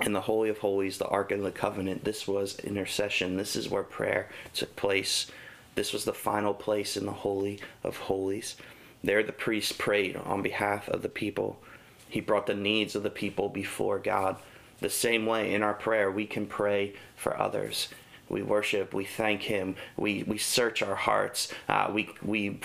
in 0.00 0.12
the 0.12 0.22
Holy 0.22 0.48
of 0.48 0.58
Holies, 0.58 0.98
the 0.98 1.06
Ark 1.06 1.30
of 1.30 1.42
the 1.42 1.50
Covenant, 1.50 2.04
this 2.04 2.26
was 2.26 2.58
intercession. 2.60 3.36
This 3.36 3.54
is 3.54 3.68
where 3.68 3.82
prayer 3.82 4.28
took 4.52 4.74
place. 4.76 5.30
This 5.74 5.92
was 5.92 6.04
the 6.04 6.12
final 6.12 6.54
place 6.54 6.96
in 6.96 7.06
the 7.06 7.12
Holy 7.12 7.60
of 7.82 7.96
Holies. 7.96 8.56
There, 9.02 9.22
the 9.22 9.32
priest 9.32 9.78
prayed 9.78 10.16
on 10.16 10.42
behalf 10.42 10.88
of 10.88 11.02
the 11.02 11.08
people. 11.08 11.60
He 12.08 12.20
brought 12.20 12.46
the 12.46 12.54
needs 12.54 12.94
of 12.94 13.02
the 13.02 13.10
people 13.10 13.48
before 13.48 13.98
God. 13.98 14.36
The 14.80 14.90
same 14.90 15.26
way 15.26 15.54
in 15.54 15.62
our 15.62 15.74
prayer, 15.74 16.10
we 16.10 16.26
can 16.26 16.46
pray 16.46 16.94
for 17.16 17.38
others. 17.40 17.88
We 18.28 18.42
worship, 18.42 18.94
we 18.94 19.04
thank 19.04 19.42
Him, 19.42 19.76
we, 19.96 20.22
we 20.22 20.38
search 20.38 20.82
our 20.82 20.94
hearts, 20.94 21.52
uh, 21.68 21.90
we, 21.92 22.08
we 22.22 22.60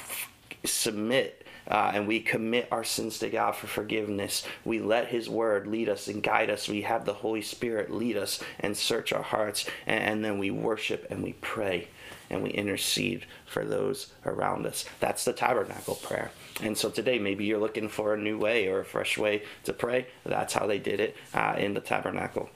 submit 0.64 1.46
uh, 1.70 1.92
and 1.94 2.08
we 2.08 2.20
commit 2.20 2.68
our 2.72 2.84
sins 2.84 3.20
to 3.20 3.30
God 3.30 3.56
for 3.56 3.68
forgiveness. 3.68 4.44
We 4.66 4.80
let 4.80 5.08
His 5.08 5.30
Word 5.30 5.68
lead 5.68 5.90
us 5.90 6.08
and 6.08 6.24
guide 6.24 6.50
us. 6.50 6.68
We 6.68 6.82
have 6.82 7.06
the 7.06 7.14
Holy 7.14 7.42
Spirit 7.42 7.92
lead 7.92 8.18
us 8.18 8.42
and 8.60 8.76
search 8.76 9.14
our 9.14 9.24
hearts, 9.24 9.66
and, 9.86 10.04
and 10.04 10.26
then 10.26 10.40
we 10.40 10.52
worship 10.52 11.08
and 11.10 11.24
we 11.24 11.34
pray 11.34 11.88
and 12.30 12.44
we 12.44 12.50
intercede 12.52 13.26
for 13.46 13.66
those 13.66 14.14
around 14.26 14.66
us. 14.66 14.86
That's 15.00 15.26
the 15.26 15.34
tabernacle 15.34 15.96
prayer. 15.96 16.32
And 16.62 16.78
so 16.78 16.90
today, 16.90 17.20
maybe 17.20 17.46
you're 17.46 17.60
looking 17.60 17.90
for 17.90 18.14
a 18.14 18.18
new 18.18 18.38
way 18.38 18.68
or 18.68 18.80
a 18.80 18.86
fresh 18.86 19.18
way 19.18 19.44
to 19.64 19.74
pray. 19.74 20.08
That's 20.26 20.54
how 20.54 20.68
they 20.68 20.80
did 20.80 21.00
it 21.00 21.16
uh, 21.34 21.56
in 21.58 21.74
the 21.74 21.80
tabernacle. 21.80 22.50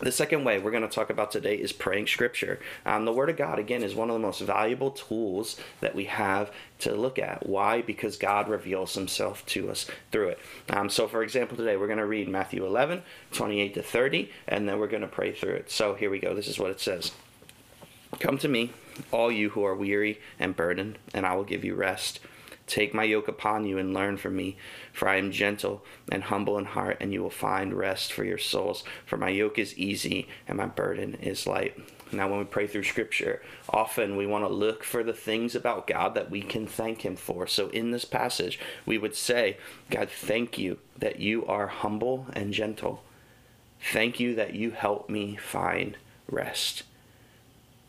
The 0.00 0.10
second 0.10 0.42
way 0.42 0.58
we're 0.58 0.72
going 0.72 0.82
to 0.82 0.88
talk 0.88 1.08
about 1.08 1.30
today 1.30 1.54
is 1.54 1.72
praying 1.72 2.08
scripture. 2.08 2.58
Um, 2.84 3.04
the 3.04 3.12
Word 3.12 3.30
of 3.30 3.36
God, 3.36 3.60
again, 3.60 3.84
is 3.84 3.94
one 3.94 4.10
of 4.10 4.14
the 4.14 4.20
most 4.20 4.40
valuable 4.40 4.90
tools 4.90 5.56
that 5.80 5.94
we 5.94 6.06
have 6.06 6.50
to 6.80 6.94
look 6.94 7.16
at. 7.16 7.46
Why? 7.46 7.80
Because 7.80 8.16
God 8.16 8.48
reveals 8.48 8.94
Himself 8.94 9.46
to 9.46 9.70
us 9.70 9.86
through 10.10 10.30
it. 10.30 10.38
Um, 10.68 10.90
so, 10.90 11.06
for 11.06 11.22
example, 11.22 11.56
today 11.56 11.76
we're 11.76 11.86
going 11.86 11.98
to 11.98 12.06
read 12.06 12.28
Matthew 12.28 12.66
11, 12.66 13.02
28 13.32 13.74
to 13.74 13.82
30, 13.82 14.32
and 14.48 14.68
then 14.68 14.80
we're 14.80 14.88
going 14.88 15.02
to 15.02 15.08
pray 15.08 15.32
through 15.32 15.54
it. 15.54 15.70
So, 15.70 15.94
here 15.94 16.10
we 16.10 16.18
go. 16.18 16.34
This 16.34 16.48
is 16.48 16.58
what 16.58 16.72
it 16.72 16.80
says 16.80 17.12
Come 18.18 18.38
to 18.38 18.48
me, 18.48 18.72
all 19.12 19.30
you 19.30 19.50
who 19.50 19.64
are 19.64 19.76
weary 19.76 20.20
and 20.40 20.56
burdened, 20.56 20.98
and 21.14 21.24
I 21.24 21.36
will 21.36 21.44
give 21.44 21.64
you 21.64 21.76
rest. 21.76 22.18
Take 22.66 22.94
my 22.94 23.04
yoke 23.04 23.28
upon 23.28 23.66
you 23.66 23.76
and 23.76 23.92
learn 23.92 24.16
from 24.16 24.36
me, 24.36 24.56
for 24.92 25.08
I 25.08 25.16
am 25.16 25.30
gentle 25.30 25.84
and 26.10 26.22
humble 26.22 26.56
in 26.56 26.64
heart, 26.64 26.96
and 27.00 27.12
you 27.12 27.22
will 27.22 27.30
find 27.30 27.74
rest 27.74 28.12
for 28.12 28.24
your 28.24 28.38
souls. 28.38 28.84
For 29.04 29.18
my 29.18 29.28
yoke 29.28 29.58
is 29.58 29.76
easy 29.76 30.28
and 30.48 30.56
my 30.56 30.66
burden 30.66 31.14
is 31.16 31.46
light. 31.46 31.76
Now, 32.10 32.28
when 32.28 32.38
we 32.38 32.44
pray 32.44 32.66
through 32.66 32.84
scripture, 32.84 33.42
often 33.68 34.16
we 34.16 34.26
want 34.26 34.44
to 34.44 34.52
look 34.52 34.84
for 34.84 35.02
the 35.02 35.12
things 35.12 35.54
about 35.54 35.86
God 35.86 36.14
that 36.14 36.30
we 36.30 36.40
can 36.40 36.66
thank 36.66 37.04
Him 37.04 37.16
for. 37.16 37.46
So, 37.46 37.68
in 37.68 37.90
this 37.90 38.04
passage, 38.04 38.58
we 38.86 38.98
would 38.98 39.16
say, 39.16 39.58
God, 39.90 40.08
thank 40.08 40.56
you 40.56 40.78
that 40.96 41.18
you 41.18 41.44
are 41.46 41.66
humble 41.66 42.26
and 42.32 42.52
gentle. 42.52 43.02
Thank 43.92 44.20
you 44.20 44.34
that 44.36 44.54
you 44.54 44.70
help 44.70 45.10
me 45.10 45.36
find 45.36 45.96
rest. 46.30 46.84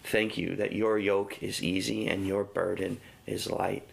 Thank 0.04 0.38
you 0.38 0.56
that 0.56 0.74
your 0.74 1.00
yoke 1.00 1.42
is 1.42 1.64
easy 1.64 2.08
and 2.08 2.28
your 2.28 2.44
burden 2.44 3.00
is 3.26 3.50
light. 3.50 3.88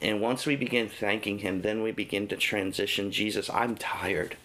And 0.00 0.20
once 0.20 0.46
we 0.46 0.56
begin 0.56 0.88
thanking 0.88 1.40
Him, 1.40 1.62
then 1.62 1.82
we 1.82 1.92
begin 1.92 2.26
to 2.28 2.36
transition. 2.36 3.10
Jesus, 3.10 3.50
I'm 3.50 3.76
tired 3.76 4.36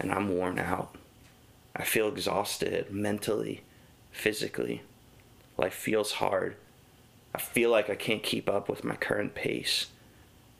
and 0.00 0.10
I'm 0.10 0.28
worn 0.28 0.58
out. 0.58 0.96
I 1.74 1.84
feel 1.84 2.08
exhausted 2.08 2.90
mentally, 2.90 3.62
physically. 4.10 4.82
Life 5.56 5.74
feels 5.74 6.12
hard. 6.12 6.56
I 7.34 7.38
feel 7.38 7.70
like 7.70 7.88
I 7.88 7.94
can't 7.94 8.22
keep 8.22 8.48
up 8.48 8.68
with 8.68 8.84
my 8.84 8.96
current 8.96 9.34
pace. 9.34 9.86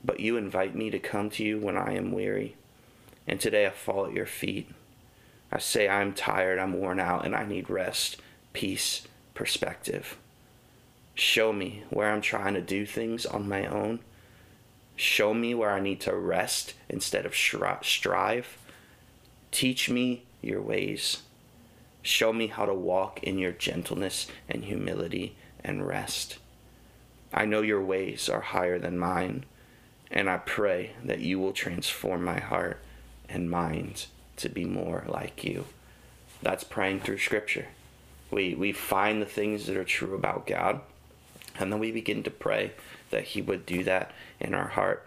But 0.04 0.20
you 0.20 0.36
invite 0.36 0.74
me 0.74 0.90
to 0.90 0.98
come 0.98 1.30
to 1.30 1.44
you 1.44 1.58
when 1.58 1.76
I 1.76 1.94
am 1.94 2.12
weary. 2.12 2.54
And 3.26 3.40
today 3.40 3.66
I 3.66 3.70
fall 3.70 4.06
at 4.06 4.12
your 4.12 4.26
feet. 4.26 4.70
I 5.50 5.58
say 5.58 5.88
I'm 5.88 6.12
tired, 6.12 6.58
I'm 6.58 6.74
worn 6.74 7.00
out, 7.00 7.24
and 7.24 7.34
I 7.34 7.44
need 7.44 7.70
rest, 7.70 8.18
peace, 8.52 9.06
perspective. 9.34 10.16
Show 11.14 11.52
me 11.52 11.84
where 11.90 12.12
I'm 12.12 12.20
trying 12.20 12.54
to 12.54 12.60
do 12.60 12.84
things 12.84 13.24
on 13.26 13.48
my 13.48 13.66
own. 13.66 14.00
Show 14.96 15.34
me 15.34 15.54
where 15.54 15.72
I 15.72 15.80
need 15.80 16.00
to 16.00 16.16
rest 16.16 16.74
instead 16.88 17.26
of 17.26 17.36
strive. 17.36 18.58
Teach 19.50 19.90
me 19.90 20.24
your 20.40 20.62
ways. 20.62 21.22
Show 22.02 22.32
me 22.32 22.46
how 22.46 22.64
to 22.64 22.74
walk 22.74 23.22
in 23.22 23.38
your 23.38 23.52
gentleness 23.52 24.26
and 24.48 24.64
humility 24.64 25.36
and 25.62 25.86
rest. 25.86 26.38
I 27.32 27.44
know 27.44 27.60
your 27.60 27.82
ways 27.82 28.28
are 28.28 28.40
higher 28.40 28.78
than 28.78 28.98
mine, 28.98 29.44
and 30.10 30.30
I 30.30 30.38
pray 30.38 30.92
that 31.04 31.20
you 31.20 31.38
will 31.38 31.52
transform 31.52 32.24
my 32.24 32.40
heart 32.40 32.80
and 33.28 33.50
mind 33.50 34.06
to 34.36 34.48
be 34.48 34.64
more 34.64 35.04
like 35.06 35.44
you. 35.44 35.66
That's 36.42 36.64
praying 36.64 37.00
through 37.00 37.18
Scripture. 37.18 37.66
We, 38.30 38.54
we 38.54 38.72
find 38.72 39.20
the 39.20 39.26
things 39.26 39.66
that 39.66 39.76
are 39.76 39.84
true 39.84 40.14
about 40.14 40.46
God, 40.46 40.80
and 41.58 41.72
then 41.72 41.78
we 41.78 41.90
begin 41.92 42.22
to 42.24 42.30
pray 42.30 42.72
that 43.10 43.24
He 43.24 43.42
would 43.42 43.66
do 43.66 43.84
that 43.84 44.12
in 44.40 44.54
our 44.54 44.68
heart. 44.68 45.05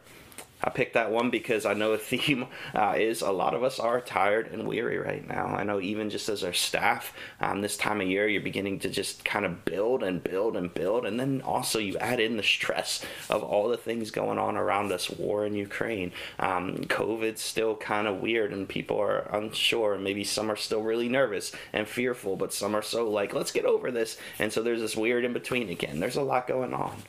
I 0.61 0.69
picked 0.69 0.93
that 0.93 1.11
one 1.11 1.29
because 1.29 1.65
I 1.65 1.73
know 1.73 1.93
a 1.93 1.97
theme 2.09 2.47
uh, 2.73 2.95
is 2.97 3.21
a 3.21 3.31
lot 3.31 3.53
of 3.53 3.63
us 3.63 3.79
are 3.79 4.01
tired 4.01 4.51
and 4.51 4.67
weary 4.67 4.97
right 4.97 5.27
now. 5.27 5.47
I 5.47 5.63
know 5.63 5.79
even 5.79 6.09
just 6.09 6.29
as 6.29 6.43
our 6.43 6.53
staff, 6.53 7.13
um, 7.39 7.61
this 7.61 7.77
time 7.77 8.01
of 8.01 8.07
year, 8.07 8.27
you're 8.27 8.41
beginning 8.41 8.79
to 8.79 8.89
just 8.89 9.23
kind 9.23 9.45
of 9.45 9.65
build 9.65 10.03
and 10.03 10.23
build 10.23 10.55
and 10.55 10.73
build. 10.73 11.05
And 11.05 11.19
then 11.19 11.41
also 11.41 11.79
you 11.79 11.97
add 11.97 12.19
in 12.19 12.37
the 12.37 12.43
stress 12.43 13.03
of 13.29 13.43
all 13.43 13.69
the 13.69 13.77
things 13.77 14.11
going 14.11 14.37
on 14.37 14.57
around 14.57 14.91
us 14.91 15.09
war 15.09 15.45
in 15.45 15.55
Ukraine. 15.55 16.11
Um, 16.39 16.77
COVID's 16.87 17.41
still 17.41 17.75
kind 17.75 18.07
of 18.07 18.21
weird 18.21 18.51
and 18.51 18.67
people 18.67 18.99
are 18.99 19.29
unsure. 19.33 19.97
Maybe 19.97 20.23
some 20.23 20.51
are 20.51 20.55
still 20.55 20.81
really 20.81 21.09
nervous 21.09 21.51
and 21.73 21.87
fearful, 21.87 22.35
but 22.35 22.53
some 22.53 22.75
are 22.75 22.81
so 22.81 23.09
like, 23.09 23.33
let's 23.33 23.51
get 23.51 23.65
over 23.65 23.91
this. 23.91 24.17
And 24.39 24.51
so 24.51 24.61
there's 24.61 24.81
this 24.81 24.97
weird 24.97 25.25
in 25.25 25.33
between 25.33 25.69
again. 25.69 25.99
There's 25.99 26.17
a 26.17 26.21
lot 26.21 26.47
going 26.47 26.73
on 26.73 27.03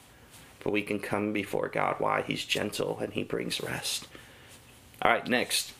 but 0.62 0.72
we 0.72 0.82
can 0.82 1.00
come 1.00 1.32
before 1.32 1.68
God. 1.68 1.96
Why? 1.98 2.22
He's 2.22 2.44
gentle 2.44 2.98
and 3.00 3.12
he 3.12 3.22
brings 3.22 3.60
rest. 3.60 4.06
All 5.02 5.12
right, 5.12 5.26
next. 5.26 5.72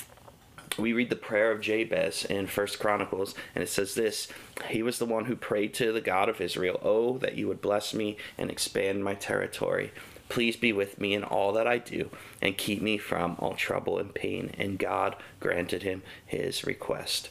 We 0.79 0.93
read 0.93 1.11
the 1.11 1.17
prayer 1.17 1.51
of 1.51 1.61
Jabez 1.61 2.25
in 2.25 2.47
First 2.47 2.79
Chronicles, 2.79 3.35
and 3.55 3.63
it 3.63 3.69
says 3.69 3.95
this 3.95 4.29
He 4.69 4.83
was 4.83 4.99
the 4.99 5.05
one 5.05 5.27
who 5.27 5.37
prayed 5.37 5.75
to 5.75 5.93
the 5.93 6.01
God 6.01 6.29
of 6.29 6.41
Israel, 6.41 6.81
Oh, 6.83 7.19
that 7.19 7.35
you 7.35 7.49
would 7.49 7.61
bless 7.61 7.93
me 7.93 8.17
and 8.39 8.51
expand 8.51 9.05
my 9.05 9.15
territory. 9.15 9.93
Please 10.29 10.57
be 10.57 10.73
with 10.73 11.01
me 11.01 11.13
in 11.13 11.25
all 11.25 11.53
that 11.53 11.67
I 11.67 11.79
do, 11.79 12.09
and 12.41 12.57
keep 12.57 12.81
me 12.81 12.99
from 12.99 13.37
all 13.41 13.55
trouble 13.55 13.99
and 13.99 14.15
pain. 14.15 14.55
And 14.57 14.79
God 14.79 15.17
granted 15.41 15.83
him 15.83 16.03
his 16.25 16.65
request. 16.65 17.31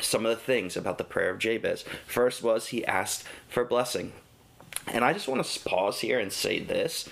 Some 0.00 0.26
of 0.26 0.30
the 0.30 0.42
things 0.42 0.76
about 0.76 0.98
the 0.98 1.04
prayer 1.04 1.30
of 1.30 1.38
Jabez. 1.38 1.84
First 2.06 2.42
was 2.42 2.68
he 2.68 2.84
asked 2.84 3.24
for 3.48 3.64
blessing. 3.64 4.12
And 4.92 5.04
I 5.04 5.12
just 5.12 5.28
want 5.28 5.44
to 5.44 5.60
pause 5.68 6.00
here 6.00 6.18
and 6.18 6.32
say 6.32 6.60
this. 6.60 7.08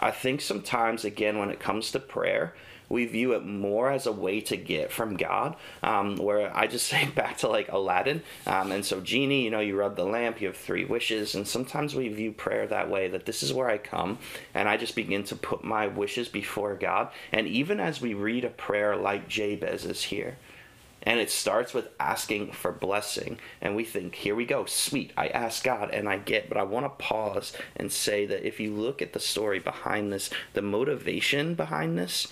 I 0.00 0.10
think 0.10 0.40
sometimes, 0.40 1.04
again, 1.04 1.38
when 1.38 1.50
it 1.50 1.60
comes 1.60 1.92
to 1.92 2.00
prayer, 2.00 2.54
we 2.92 3.06
view 3.06 3.32
it 3.32 3.46
more 3.46 3.90
as 3.90 4.06
a 4.06 4.12
way 4.12 4.42
to 4.42 4.56
get 4.56 4.92
from 4.92 5.16
God. 5.16 5.56
Um, 5.82 6.16
where 6.16 6.54
I 6.54 6.66
just 6.66 6.86
say 6.88 7.06
back 7.06 7.38
to 7.38 7.48
like 7.48 7.72
Aladdin. 7.72 8.22
Um, 8.46 8.70
and 8.70 8.84
so, 8.84 9.00
Genie, 9.00 9.44
you 9.44 9.50
know, 9.50 9.60
you 9.60 9.76
rub 9.76 9.96
the 9.96 10.04
lamp, 10.04 10.40
you 10.40 10.48
have 10.48 10.56
three 10.56 10.84
wishes. 10.84 11.34
And 11.34 11.48
sometimes 11.48 11.94
we 11.94 12.08
view 12.08 12.32
prayer 12.32 12.66
that 12.66 12.90
way 12.90 13.08
that 13.08 13.24
this 13.24 13.42
is 13.42 13.52
where 13.52 13.70
I 13.70 13.78
come 13.78 14.18
and 14.54 14.68
I 14.68 14.76
just 14.76 14.94
begin 14.94 15.24
to 15.24 15.36
put 15.36 15.64
my 15.64 15.86
wishes 15.86 16.28
before 16.28 16.74
God. 16.74 17.10
And 17.32 17.46
even 17.46 17.80
as 17.80 18.00
we 18.00 18.12
read 18.12 18.44
a 18.44 18.50
prayer 18.50 18.94
like 18.96 19.28
Jabez 19.28 19.86
is 19.86 20.02
here, 20.02 20.36
and 21.02 21.18
it 21.18 21.30
starts 21.30 21.74
with 21.74 21.88
asking 21.98 22.52
for 22.52 22.70
blessing. 22.72 23.38
And 23.60 23.74
we 23.74 23.84
think, 23.84 24.14
here 24.14 24.34
we 24.34 24.44
go, 24.44 24.64
sweet, 24.66 25.12
I 25.16 25.28
ask 25.28 25.64
God 25.64 25.90
and 25.90 26.08
I 26.08 26.18
get. 26.18 26.48
But 26.48 26.58
I 26.58 26.62
want 26.62 26.86
to 26.86 27.04
pause 27.04 27.52
and 27.76 27.90
say 27.90 28.26
that 28.26 28.46
if 28.46 28.60
you 28.60 28.72
look 28.72 29.02
at 29.02 29.12
the 29.12 29.20
story 29.20 29.58
behind 29.58 30.12
this, 30.12 30.30
the 30.54 30.62
motivation 30.62 31.54
behind 31.54 31.98
this 31.98 32.28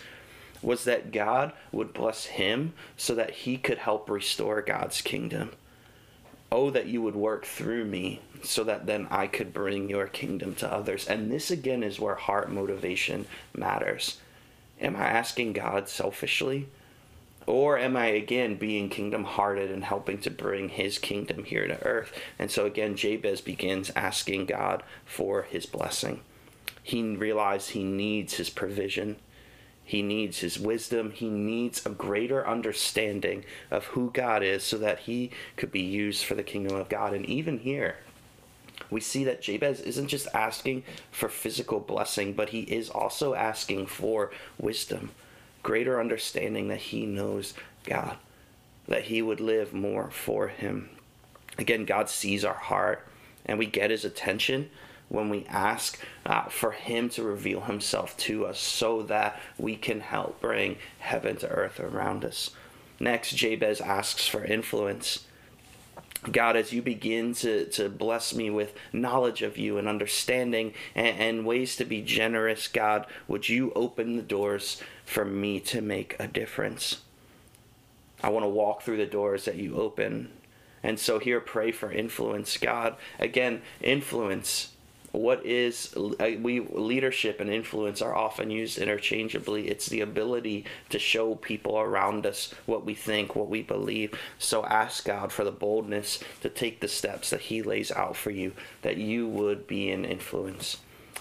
was 0.62 0.85
that 0.85 1.11
God 1.11 1.53
would 1.73 1.93
bless 1.93 2.27
him 2.27 2.75
so 2.97 3.15
that 3.15 3.31
he 3.31 3.57
could 3.57 3.79
help 3.79 4.09
restore 4.09 4.62
God's 4.62 5.00
kingdom. 5.00 5.53
Oh, 6.53 6.71
that 6.71 6.87
you 6.87 7.00
would 7.03 7.15
work 7.15 7.45
through 7.45 7.85
me 7.85 8.21
so 8.43 8.65
that 8.65 8.87
then 8.87 9.07
I 9.11 9.27
could 9.27 9.53
bring 9.53 9.89
your 9.89 10.07
kingdom 10.07 10.55
to 10.57 10.73
others. 10.73 11.07
And 11.07 11.31
this 11.31 11.50
again 11.50 11.83
is 11.83 12.00
where 12.00 12.17
heart 12.17 12.50
motivation 12.50 13.27
matters. 13.55 14.19
Am 14.81 14.97
I 14.97 15.07
asking 15.07 15.53
God 15.53 15.89
selfishly? 15.89 16.69
Or 17.50 17.76
am 17.76 17.97
I 17.97 18.07
again 18.07 18.54
being 18.54 18.88
kingdom 18.88 19.25
hearted 19.25 19.73
and 19.73 19.83
helping 19.83 20.19
to 20.19 20.30
bring 20.30 20.69
his 20.69 20.99
kingdom 20.99 21.42
here 21.42 21.66
to 21.66 21.85
earth? 21.85 22.12
And 22.38 22.49
so 22.49 22.64
again, 22.64 22.95
Jabez 22.95 23.40
begins 23.40 23.90
asking 23.97 24.47
God 24.47 24.85
for 25.04 25.42
his 25.42 25.66
blessing. 25.66 26.21
He 26.80 27.02
realized 27.02 27.71
he 27.71 27.83
needs 27.83 28.35
his 28.35 28.50
provision. 28.50 29.16
He 29.83 30.00
needs 30.00 30.38
his 30.38 30.61
wisdom. 30.61 31.11
He 31.11 31.28
needs 31.28 31.85
a 31.85 31.90
greater 31.90 32.47
understanding 32.47 33.45
of 33.69 33.87
who 33.87 34.12
God 34.12 34.45
is 34.45 34.62
so 34.62 34.78
that 34.78 35.00
he 35.00 35.33
could 35.57 35.73
be 35.73 35.83
used 35.83 36.25
for 36.25 36.37
the 36.37 36.45
kingdom 36.45 36.76
of 36.76 36.88
God. 36.88 37.14
And 37.14 37.26
even 37.26 37.59
here, 37.59 37.97
we 38.90 39.00
see 39.00 39.25
that 39.25 39.42
Jabez 39.42 39.80
isn't 39.80 40.07
just 40.07 40.28
asking 40.33 40.85
for 41.11 41.28
physical 41.28 41.80
blessing, 41.80 42.33
but 42.33 42.50
he 42.50 42.61
is 42.61 42.88
also 42.88 43.35
asking 43.35 43.87
for 43.87 44.30
wisdom 44.57 45.11
greater 45.62 46.00
understanding 46.00 46.69
that 46.69 46.79
he 46.79 47.07
knows 47.07 47.55
God. 47.85 48.17
that 48.88 49.05
he 49.05 49.23
would 49.23 49.40
live 49.40 49.73
more 49.73 50.11
for 50.11 50.49
him. 50.49 50.90
Again, 51.59 51.85
God 51.85 52.09
sees 52.09 52.45
our 52.45 52.55
heart 52.55 53.07
and 53.47 53.59
we 53.59 53.67
get 53.67 53.90
his 53.90 54.05
attention 54.05 54.71
when 55.09 55.29
we 55.29 55.45
ask 55.49 55.99
uh, 56.25 56.45
for 56.45 56.71
him 56.73 57.09
to 57.11 57.23
reveal 57.23 57.62
himself 57.62 58.17
to 58.17 58.47
us 58.47 58.59
so 58.59 59.02
that 59.02 59.38
we 59.59 59.76
can 59.76 60.00
help 60.00 60.40
bring 60.40 60.76
heaven 61.00 61.37
to 61.37 61.49
earth 61.49 61.81
around 61.81 62.25
us. 62.25 62.50
Next, 62.99 63.35
Jabez 63.35 63.81
asks 63.81 64.26
for 64.26 64.45
influence. 64.45 65.26
God, 66.31 66.55
as 66.55 66.73
you 66.73 66.83
begin 66.83 67.33
to, 67.37 67.65
to 67.67 67.89
bless 67.89 68.35
me 68.35 68.50
with 68.50 68.75
knowledge 68.93 69.41
of 69.41 69.57
you 69.57 69.79
and 69.79 69.89
understanding 69.89 70.75
and, 70.95 71.19
and 71.19 71.47
ways 71.47 71.77
to 71.77 71.85
be 71.85 72.03
generous, 72.03 72.69
God, 72.69 73.07
would 73.27 73.49
you 73.49 73.73
open 73.75 74.17
the 74.17 74.23
doors 74.23 74.83
for 75.05 75.25
me 75.25 75.61
to 75.61 75.81
make 75.81 76.17
a 76.19 76.27
difference? 76.27 77.00
I 78.23 78.29
want 78.29 78.45
to 78.45 78.50
walk 78.50 78.83
through 78.83 78.99
the 78.99 79.07
doors 79.07 79.47
that 79.47 79.57
you 79.57 79.77
open. 79.77 80.31
And 80.83 80.99
so 80.99 81.19
here, 81.19 81.41
pray 81.41 81.73
for 81.73 81.91
influence. 81.91 82.59
God, 82.59 82.97
again, 83.19 83.62
influence 83.81 84.70
what 85.12 85.45
is 85.45 85.95
we 85.97 86.61
leadership 86.61 87.40
and 87.40 87.50
influence 87.50 88.00
are 88.00 88.14
often 88.14 88.50
used 88.50 88.79
interchangeably. 88.79 89.69
It's 89.69 89.87
the 89.87 90.00
ability 90.00 90.64
to 90.90 90.99
show 90.99 91.35
people 91.35 91.79
around 91.79 92.26
us 92.26 92.55
what 92.67 92.85
we 92.85 92.95
think 92.95 93.35
what 93.35 93.49
we 93.49 93.62
believe. 93.62 94.14
So 94.38 94.64
ask 94.64 95.05
god 95.05 95.33
for 95.33 95.45
the 95.45 95.50
boldness 95.50 96.21
to 96.43 96.49
take 96.49 96.81
the 96.81 96.88
steps 96.88 97.31
that 97.31 97.43
he 97.43 97.62
lays 97.62 97.90
out 97.90 98.17
for 98.17 98.31
you 98.31 98.52
that 98.83 98.97
you 98.97 99.26
would 99.26 99.67
be 99.67 99.90
an 99.90 100.05
influence. 100.05 100.79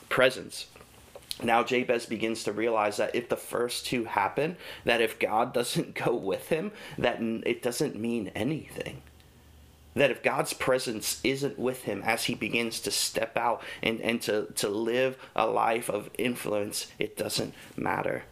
Presence. 0.08 0.68
Now 1.42 1.64
Jabez 1.64 2.06
begins 2.06 2.44
to 2.44 2.52
realize 2.52 2.98
that 2.98 3.16
if 3.16 3.30
the 3.30 3.38
first 3.38 3.86
two 3.86 4.04
happen, 4.04 4.58
that 4.86 5.02
if 5.02 5.18
God 5.18 5.54
doesn't 5.60 5.96
go 5.96 6.14
with 6.16 6.50
him, 6.50 6.72
that 6.98 7.22
it 7.22 7.62
doesn't 7.62 7.96
mean 7.96 8.32
anything 8.36 9.02
that 10.00 10.12
if 10.12 10.24
God's 10.24 10.54
presence 10.54 11.20
isn't 11.26 11.60
with 11.60 11.84
him 11.84 12.02
as 12.06 12.24
he 12.24 12.34
begins 12.34 12.80
to 12.82 12.92
step 12.92 13.36
out 13.36 13.62
and, 13.84 14.00
and 14.00 14.22
to, 14.22 14.48
to 14.56 14.70
live 14.70 15.18
a 15.36 15.46
life 15.46 15.90
of 15.90 16.10
influence, 16.18 16.88
it 16.98 17.18
doesn't 17.18 17.54
matter. 17.76 18.24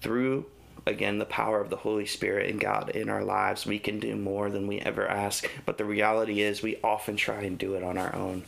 Through, 0.00 0.46
again, 0.86 1.18
the 1.18 1.24
power 1.24 1.60
of 1.60 1.70
the 1.70 1.76
Holy 1.76 2.06
Spirit 2.06 2.50
and 2.50 2.60
God 2.60 2.90
in 2.90 3.08
our 3.08 3.24
lives, 3.24 3.66
we 3.66 3.80
can 3.80 3.98
do 3.98 4.14
more 4.14 4.48
than 4.48 4.68
we 4.68 4.78
ever 4.78 5.08
ask. 5.08 5.50
But 5.66 5.76
the 5.76 5.84
reality 5.84 6.40
is, 6.40 6.62
we 6.62 6.78
often 6.84 7.16
try 7.16 7.42
and 7.42 7.58
do 7.58 7.74
it 7.74 7.82
on 7.82 7.98
our 7.98 8.14
own. 8.14 8.44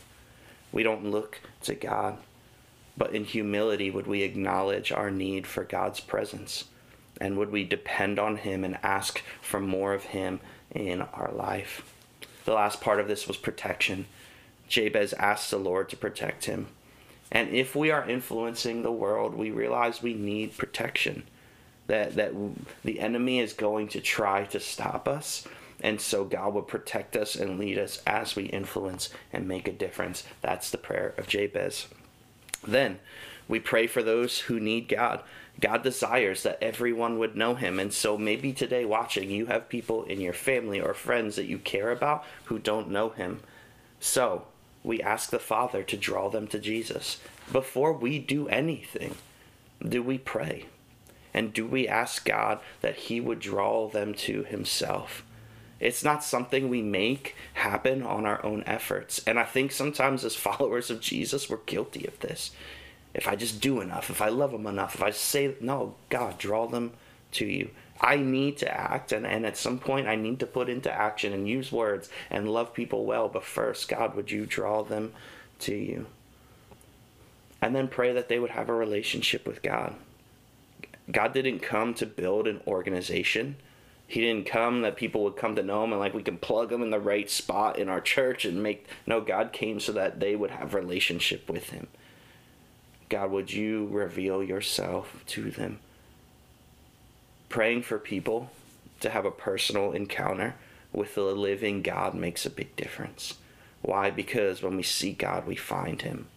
We 0.71 0.83
don't 0.83 1.11
look 1.11 1.41
to 1.63 1.75
God, 1.75 2.19
but 2.95 3.13
in 3.13 3.25
humility, 3.25 3.91
would 3.91 4.07
we 4.07 4.21
acknowledge 4.21 4.93
our 4.93 5.11
need 5.11 5.45
for 5.45 5.65
God's 5.65 5.99
presence? 5.99 6.65
And 7.19 7.37
would 7.37 7.51
we 7.51 7.65
depend 7.65 8.17
on 8.17 8.37
Him 8.37 8.63
and 8.63 8.77
ask 8.81 9.21
for 9.41 9.59
more 9.59 9.93
of 9.93 10.03
Him 10.03 10.39
in 10.71 11.01
our 11.01 11.33
life? 11.33 11.83
The 12.47 12.53
last 12.53 12.79
part 12.79 13.01
of 13.01 13.09
this 13.09 13.27
was 13.27 13.35
protection. 13.35 14.05
Jabez 14.69 15.11
asked 15.13 15.51
the 15.51 15.57
Lord 15.57 15.89
to 15.89 15.97
protect 15.97 16.45
him. 16.45 16.67
And 17.29 17.49
if 17.49 17.75
we 17.75 17.91
are 17.91 18.09
influencing 18.09 18.81
the 18.81 18.91
world, 18.91 19.35
we 19.35 19.51
realize 19.51 20.01
we 20.01 20.13
need 20.13 20.57
protection. 20.57 21.23
That 21.87 22.15
that 22.15 22.31
the 22.85 23.01
enemy 23.01 23.39
is 23.39 23.51
going 23.51 23.89
to 23.89 23.99
try 23.99 24.45
to 24.45 24.61
stop 24.61 25.09
us. 25.09 25.45
And 25.81 25.99
so 25.99 26.23
God 26.23 26.53
will 26.53 26.61
protect 26.61 27.17
us 27.17 27.35
and 27.35 27.59
lead 27.59 27.77
us 27.77 28.01
as 28.07 28.37
we 28.37 28.45
influence 28.45 29.09
and 29.33 29.45
make 29.45 29.67
a 29.67 29.73
difference. 29.73 30.23
That's 30.41 30.71
the 30.71 30.77
prayer 30.77 31.13
of 31.17 31.27
Jabez. 31.27 31.87
Then 32.65 32.99
we 33.49 33.59
pray 33.59 33.87
for 33.87 34.01
those 34.01 34.39
who 34.39 34.57
need 34.57 34.87
God. 34.87 35.21
God 35.59 35.83
desires 35.83 36.43
that 36.43 36.61
everyone 36.61 37.17
would 37.17 37.35
know 37.35 37.55
him. 37.55 37.79
And 37.79 37.91
so 37.91 38.17
maybe 38.17 38.53
today 38.53 38.85
watching, 38.85 39.29
you 39.31 39.47
have 39.47 39.69
people 39.69 40.03
in 40.03 40.21
your 40.21 40.33
family 40.33 40.79
or 40.79 40.93
friends 40.93 41.35
that 41.35 41.47
you 41.47 41.57
care 41.57 41.91
about 41.91 42.23
who 42.45 42.59
don't 42.59 42.91
know 42.91 43.09
him. 43.09 43.41
So 43.99 44.45
we 44.83 45.01
ask 45.01 45.29
the 45.29 45.39
Father 45.39 45.81
to 45.83 45.97
draw 45.97 46.29
them 46.29 46.47
to 46.47 46.59
Jesus. 46.59 47.19
Before 47.51 47.91
we 47.91 48.19
do 48.19 48.47
anything, 48.49 49.15
do 49.87 50.03
we 50.03 50.17
pray? 50.17 50.65
And 51.33 51.53
do 51.53 51.65
we 51.65 51.87
ask 51.87 52.25
God 52.25 52.59
that 52.81 52.95
he 52.95 53.19
would 53.19 53.39
draw 53.39 53.87
them 53.87 54.13
to 54.15 54.43
himself? 54.43 55.23
It's 55.79 56.03
not 56.03 56.23
something 56.23 56.69
we 56.69 56.81
make 56.81 57.35
happen 57.53 58.01
on 58.01 58.25
our 58.25 58.43
own 58.43 58.63
efforts. 58.65 59.21
And 59.27 59.39
I 59.39 59.43
think 59.43 59.71
sometimes 59.71 60.23
as 60.23 60.35
followers 60.37 60.89
of 60.89 61.01
Jesus, 61.01 61.49
we're 61.49 61.57
guilty 61.65 62.05
of 62.05 62.19
this 62.19 62.51
if 63.13 63.27
I 63.27 63.35
just 63.35 63.61
do 63.61 63.81
enough, 63.81 64.09
if 64.09 64.21
I 64.21 64.29
love 64.29 64.51
them 64.51 64.67
enough, 64.67 64.95
if 64.95 65.03
I 65.03 65.11
say, 65.11 65.55
no, 65.59 65.95
God, 66.09 66.37
draw 66.37 66.67
them 66.67 66.93
to 67.33 67.45
you. 67.45 67.69
I 67.99 68.17
need 68.17 68.57
to 68.57 68.71
act, 68.71 69.11
and, 69.11 69.25
and 69.25 69.45
at 69.45 69.57
some 69.57 69.79
point, 69.79 70.07
I 70.07 70.15
need 70.15 70.39
to 70.41 70.45
put 70.45 70.69
into 70.69 70.91
action 70.91 71.33
and 71.33 71.47
use 71.47 71.71
words 71.71 72.09
and 72.29 72.51
love 72.51 72.73
people 72.73 73.05
well. 73.05 73.27
But 73.27 73.43
first, 73.43 73.89
God, 73.89 74.15
would 74.15 74.29
you 74.29 74.45
draw 74.45 74.83
them 74.83 75.13
to 75.61 75.75
you? 75.75 76.05
And 77.59 77.75
then 77.75 77.87
pray 77.87 78.13
that 78.13 78.29
they 78.29 78.37
would 78.37 78.51
have 78.51 78.69
a 78.69 78.73
relationship 78.73 79.47
with 79.47 79.63
God. 79.63 79.95
God 81.11 81.33
didn't 81.33 81.59
come 81.59 81.93
to 81.95 82.05
build 82.05 82.47
an 82.47 82.61
organization. 82.67 83.55
He 84.07 84.21
didn't 84.21 84.45
come 84.45 84.81
that 84.81 84.95
people 84.95 85.23
would 85.23 85.35
come 85.35 85.55
to 85.55 85.63
know 85.63 85.83
him 85.83 85.91
and 85.91 85.99
like 85.99 86.13
we 86.13 86.23
can 86.23 86.37
plug 86.37 86.69
them 86.69 86.81
in 86.83 86.91
the 86.91 86.99
right 86.99 87.29
spot 87.29 87.79
in 87.79 87.89
our 87.89 87.99
church 87.99 88.45
and 88.45 88.61
make 88.61 88.87
no 89.05 89.21
God 89.21 89.51
came 89.51 89.79
so 89.79 89.91
that 89.93 90.19
they 90.19 90.35
would 90.35 90.51
have 90.51 90.73
relationship 90.73 91.49
with 91.49 91.71
him. 91.71 91.87
God, 93.09 93.31
would 93.31 93.53
you 93.53 93.87
reveal 93.87 94.43
yourself 94.43 95.23
to 95.27 95.49
them? 95.49 95.79
Praying 97.49 97.83
for 97.83 97.97
people 97.97 98.51
to 98.99 99.09
have 99.09 99.25
a 99.25 99.31
personal 99.31 99.93
encounter 99.93 100.55
with 100.91 101.15
the 101.15 101.21
living 101.21 101.81
God 101.81 102.13
makes 102.13 102.45
a 102.45 102.49
big 102.49 102.75
difference. 102.75 103.35
Why? 103.81 104.09
Because 104.09 104.61
when 104.61 104.75
we 104.75 104.83
see 104.83 105.13
God, 105.13 105.45
we 105.45 105.55
find 105.55 106.01
Him. 106.01 106.27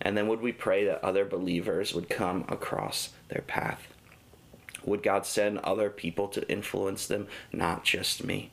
And 0.00 0.16
then 0.16 0.28
would 0.28 0.40
we 0.40 0.52
pray 0.52 0.84
that 0.84 1.04
other 1.04 1.24
believers 1.24 1.92
would 1.92 2.08
come 2.08 2.44
across 2.48 3.10
their 3.28 3.42
path? 3.42 3.88
Would 4.84 5.02
God 5.02 5.26
send 5.26 5.58
other 5.58 5.90
people 5.90 6.28
to 6.28 6.48
influence 6.50 7.06
them, 7.06 7.26
not 7.52 7.84
just 7.84 8.24
me? 8.24 8.50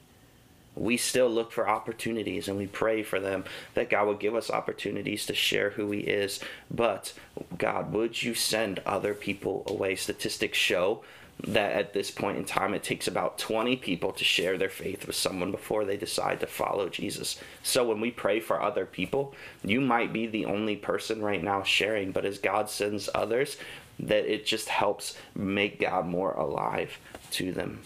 We 0.80 0.98
still 0.98 1.30
look 1.30 1.52
for 1.52 1.68
opportunities 1.68 2.48
and 2.48 2.58
we 2.58 2.68
pray 2.68 3.04
for 3.04 3.20
them 3.20 3.44
that 3.74 3.90
God 3.90 4.08
would 4.08 4.20
give 4.20 4.36
us 4.36 4.50
opportunities 4.50 5.26
to 5.26 5.34
share 5.34 5.72
who 5.72 5.92
He 5.92 6.02
is. 6.02 6.40
But 6.70 7.14
God, 7.58 7.94
would 7.94 8.22
you 8.22 8.34
send 8.34 8.80
other 8.86 9.14
people 9.14 9.64
away? 9.68 9.96
Statistics 9.96 10.58
show 10.58 11.04
that 11.46 11.74
at 11.74 11.94
this 11.94 12.10
point 12.10 12.38
in 12.38 12.46
time 12.46 12.74
it 12.74 12.84
takes 12.84 13.08
about 13.08 13.38
20 13.38 13.76
people 13.78 14.12
to 14.12 14.24
share 14.24 14.58
their 14.58 14.70
faith 14.70 15.06
with 15.06 15.16
someone 15.16 15.52
before 15.52 15.86
they 15.86 15.98
decide 15.98 16.40
to 16.40 16.48
follow 16.48 16.90
Jesus. 16.90 17.40
So 17.62 17.88
when 17.88 18.02
we 18.02 18.10
pray 18.10 18.40
for 18.40 18.62
other 18.62 18.86
people, 18.86 19.36
you 19.64 19.80
might 19.80 20.12
be 20.12 20.26
the 20.26 20.46
only 20.46 20.76
person 20.76 21.22
right 21.22 21.44
now 21.44 21.62
sharing, 21.62 22.12
but 22.12 22.26
as 22.26 22.40
God 22.40 22.70
sends 22.70 23.08
others, 23.14 23.58
that 24.00 24.32
it 24.32 24.46
just 24.46 24.70
helps 24.70 25.16
make 25.36 25.80
God 25.80 26.08
more 26.08 26.32
alive 26.32 27.00
to 27.32 27.52
them 27.52 27.82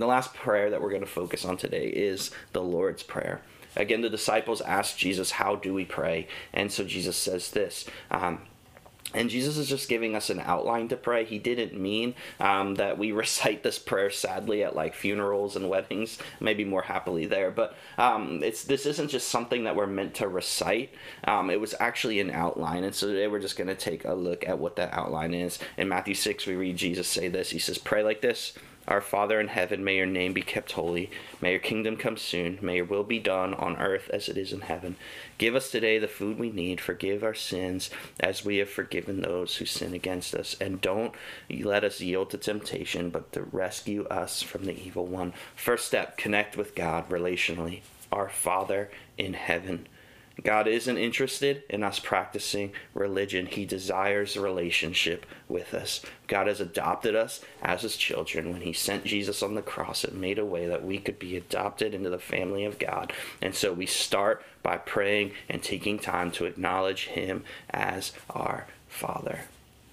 the 0.00 0.06
last 0.06 0.34
prayer 0.34 0.70
that 0.70 0.82
we're 0.82 0.90
going 0.90 1.02
to 1.02 1.06
focus 1.06 1.44
on 1.44 1.56
today 1.56 1.88
is 1.88 2.30
the 2.52 2.62
Lord's 2.62 3.02
Prayer. 3.02 3.42
Again, 3.76 4.00
the 4.00 4.10
disciples 4.10 4.60
asked 4.60 4.98
Jesus, 4.98 5.32
How 5.32 5.56
do 5.56 5.72
we 5.74 5.84
pray? 5.84 6.26
And 6.52 6.72
so 6.72 6.84
Jesus 6.84 7.16
says 7.16 7.50
this. 7.50 7.86
Um, 8.10 8.40
and 9.14 9.30
Jesus 9.30 9.56
is 9.56 9.68
just 9.68 9.88
giving 9.88 10.14
us 10.14 10.28
an 10.28 10.38
outline 10.40 10.88
to 10.88 10.96
pray. 10.96 11.24
He 11.24 11.38
didn't 11.38 11.78
mean 11.78 12.14
um, 12.38 12.74
that 12.74 12.98
we 12.98 13.12
recite 13.18 13.62
this 13.62 13.78
prayer 13.78 14.10
sadly 14.10 14.62
at 14.62 14.76
like 14.76 14.94
funerals 14.94 15.56
and 15.56 15.70
weddings, 15.70 16.18
maybe 16.40 16.64
more 16.64 16.82
happily 16.82 17.24
there. 17.24 17.50
But 17.50 17.74
um, 17.96 18.42
it's 18.42 18.64
this 18.64 18.84
isn't 18.84 19.08
just 19.08 19.28
something 19.28 19.64
that 19.64 19.76
we're 19.76 19.86
meant 19.86 20.14
to 20.16 20.28
recite. 20.28 20.92
Um, 21.24 21.48
it 21.48 21.60
was 21.60 21.74
actually 21.80 22.20
an 22.20 22.30
outline. 22.30 22.84
And 22.84 22.94
so 22.94 23.06
today 23.06 23.28
we're 23.28 23.40
just 23.40 23.56
going 23.56 23.68
to 23.68 23.74
take 23.74 24.04
a 24.04 24.12
look 24.12 24.46
at 24.46 24.58
what 24.58 24.76
that 24.76 24.92
outline 24.92 25.32
is. 25.32 25.58
In 25.78 25.88
Matthew 25.88 26.14
6, 26.14 26.46
we 26.46 26.56
read 26.56 26.76
Jesus 26.76 27.08
say 27.08 27.28
this 27.28 27.50
He 27.50 27.58
says, 27.58 27.78
Pray 27.78 28.02
like 28.02 28.20
this. 28.20 28.52
Our 28.88 29.02
Father 29.02 29.38
in 29.38 29.48
heaven, 29.48 29.84
may 29.84 29.96
your 29.98 30.06
name 30.06 30.32
be 30.32 30.40
kept 30.40 30.72
holy. 30.72 31.10
May 31.42 31.50
your 31.50 31.60
kingdom 31.60 31.98
come 31.98 32.16
soon. 32.16 32.58
May 32.62 32.76
your 32.76 32.86
will 32.86 33.04
be 33.04 33.18
done 33.18 33.52
on 33.52 33.76
earth 33.76 34.08
as 34.14 34.30
it 34.30 34.38
is 34.38 34.50
in 34.50 34.62
heaven. 34.62 34.96
Give 35.36 35.54
us 35.54 35.70
today 35.70 35.98
the 35.98 36.08
food 36.08 36.38
we 36.38 36.50
need. 36.50 36.80
Forgive 36.80 37.22
our 37.22 37.34
sins 37.34 37.90
as 38.18 38.46
we 38.46 38.56
have 38.56 38.70
forgiven 38.70 39.20
those 39.20 39.56
who 39.56 39.66
sin 39.66 39.92
against 39.92 40.34
us. 40.34 40.56
And 40.58 40.80
don't 40.80 41.14
let 41.50 41.84
us 41.84 42.00
yield 42.00 42.30
to 42.30 42.38
temptation, 42.38 43.10
but 43.10 43.30
to 43.32 43.42
rescue 43.42 44.06
us 44.06 44.40
from 44.40 44.64
the 44.64 44.82
evil 44.82 45.04
one. 45.04 45.34
First 45.54 45.86
step 45.86 46.16
connect 46.16 46.56
with 46.56 46.74
God 46.74 47.10
relationally. 47.10 47.82
Our 48.10 48.30
Father 48.30 48.90
in 49.18 49.34
heaven. 49.34 49.86
God 50.44 50.68
isn't 50.68 50.98
interested 50.98 51.64
in 51.68 51.82
us 51.82 51.98
practicing 51.98 52.72
religion. 52.94 53.46
He 53.46 53.64
desires 53.64 54.36
a 54.36 54.40
relationship 54.40 55.26
with 55.48 55.74
us. 55.74 56.00
God 56.26 56.46
has 56.46 56.60
adopted 56.60 57.16
us 57.16 57.40
as 57.62 57.82
his 57.82 57.96
children. 57.96 58.52
When 58.52 58.62
he 58.62 58.72
sent 58.72 59.04
Jesus 59.04 59.42
on 59.42 59.54
the 59.54 59.62
cross, 59.62 60.04
it 60.04 60.14
made 60.14 60.38
a 60.38 60.46
way 60.46 60.66
that 60.66 60.84
we 60.84 60.98
could 60.98 61.18
be 61.18 61.36
adopted 61.36 61.92
into 61.92 62.10
the 62.10 62.18
family 62.18 62.64
of 62.64 62.78
God. 62.78 63.12
And 63.42 63.54
so 63.54 63.72
we 63.72 63.86
start 63.86 64.44
by 64.62 64.78
praying 64.78 65.32
and 65.48 65.62
taking 65.62 65.98
time 65.98 66.30
to 66.32 66.44
acknowledge 66.44 67.06
him 67.06 67.44
as 67.70 68.12
our 68.30 68.66
Father. 68.88 69.40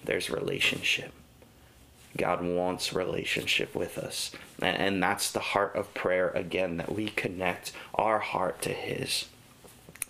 There's 0.04 0.30
relationship. 0.30 1.12
God 2.16 2.42
wants 2.42 2.92
relationship 2.92 3.74
with 3.74 3.98
us. 3.98 4.32
And 4.60 5.02
that's 5.02 5.30
the 5.30 5.40
heart 5.40 5.76
of 5.76 5.92
prayer 5.92 6.30
again, 6.30 6.78
that 6.78 6.94
we 6.94 7.08
connect 7.08 7.72
our 7.94 8.20
heart 8.20 8.62
to 8.62 8.70
His. 8.70 9.26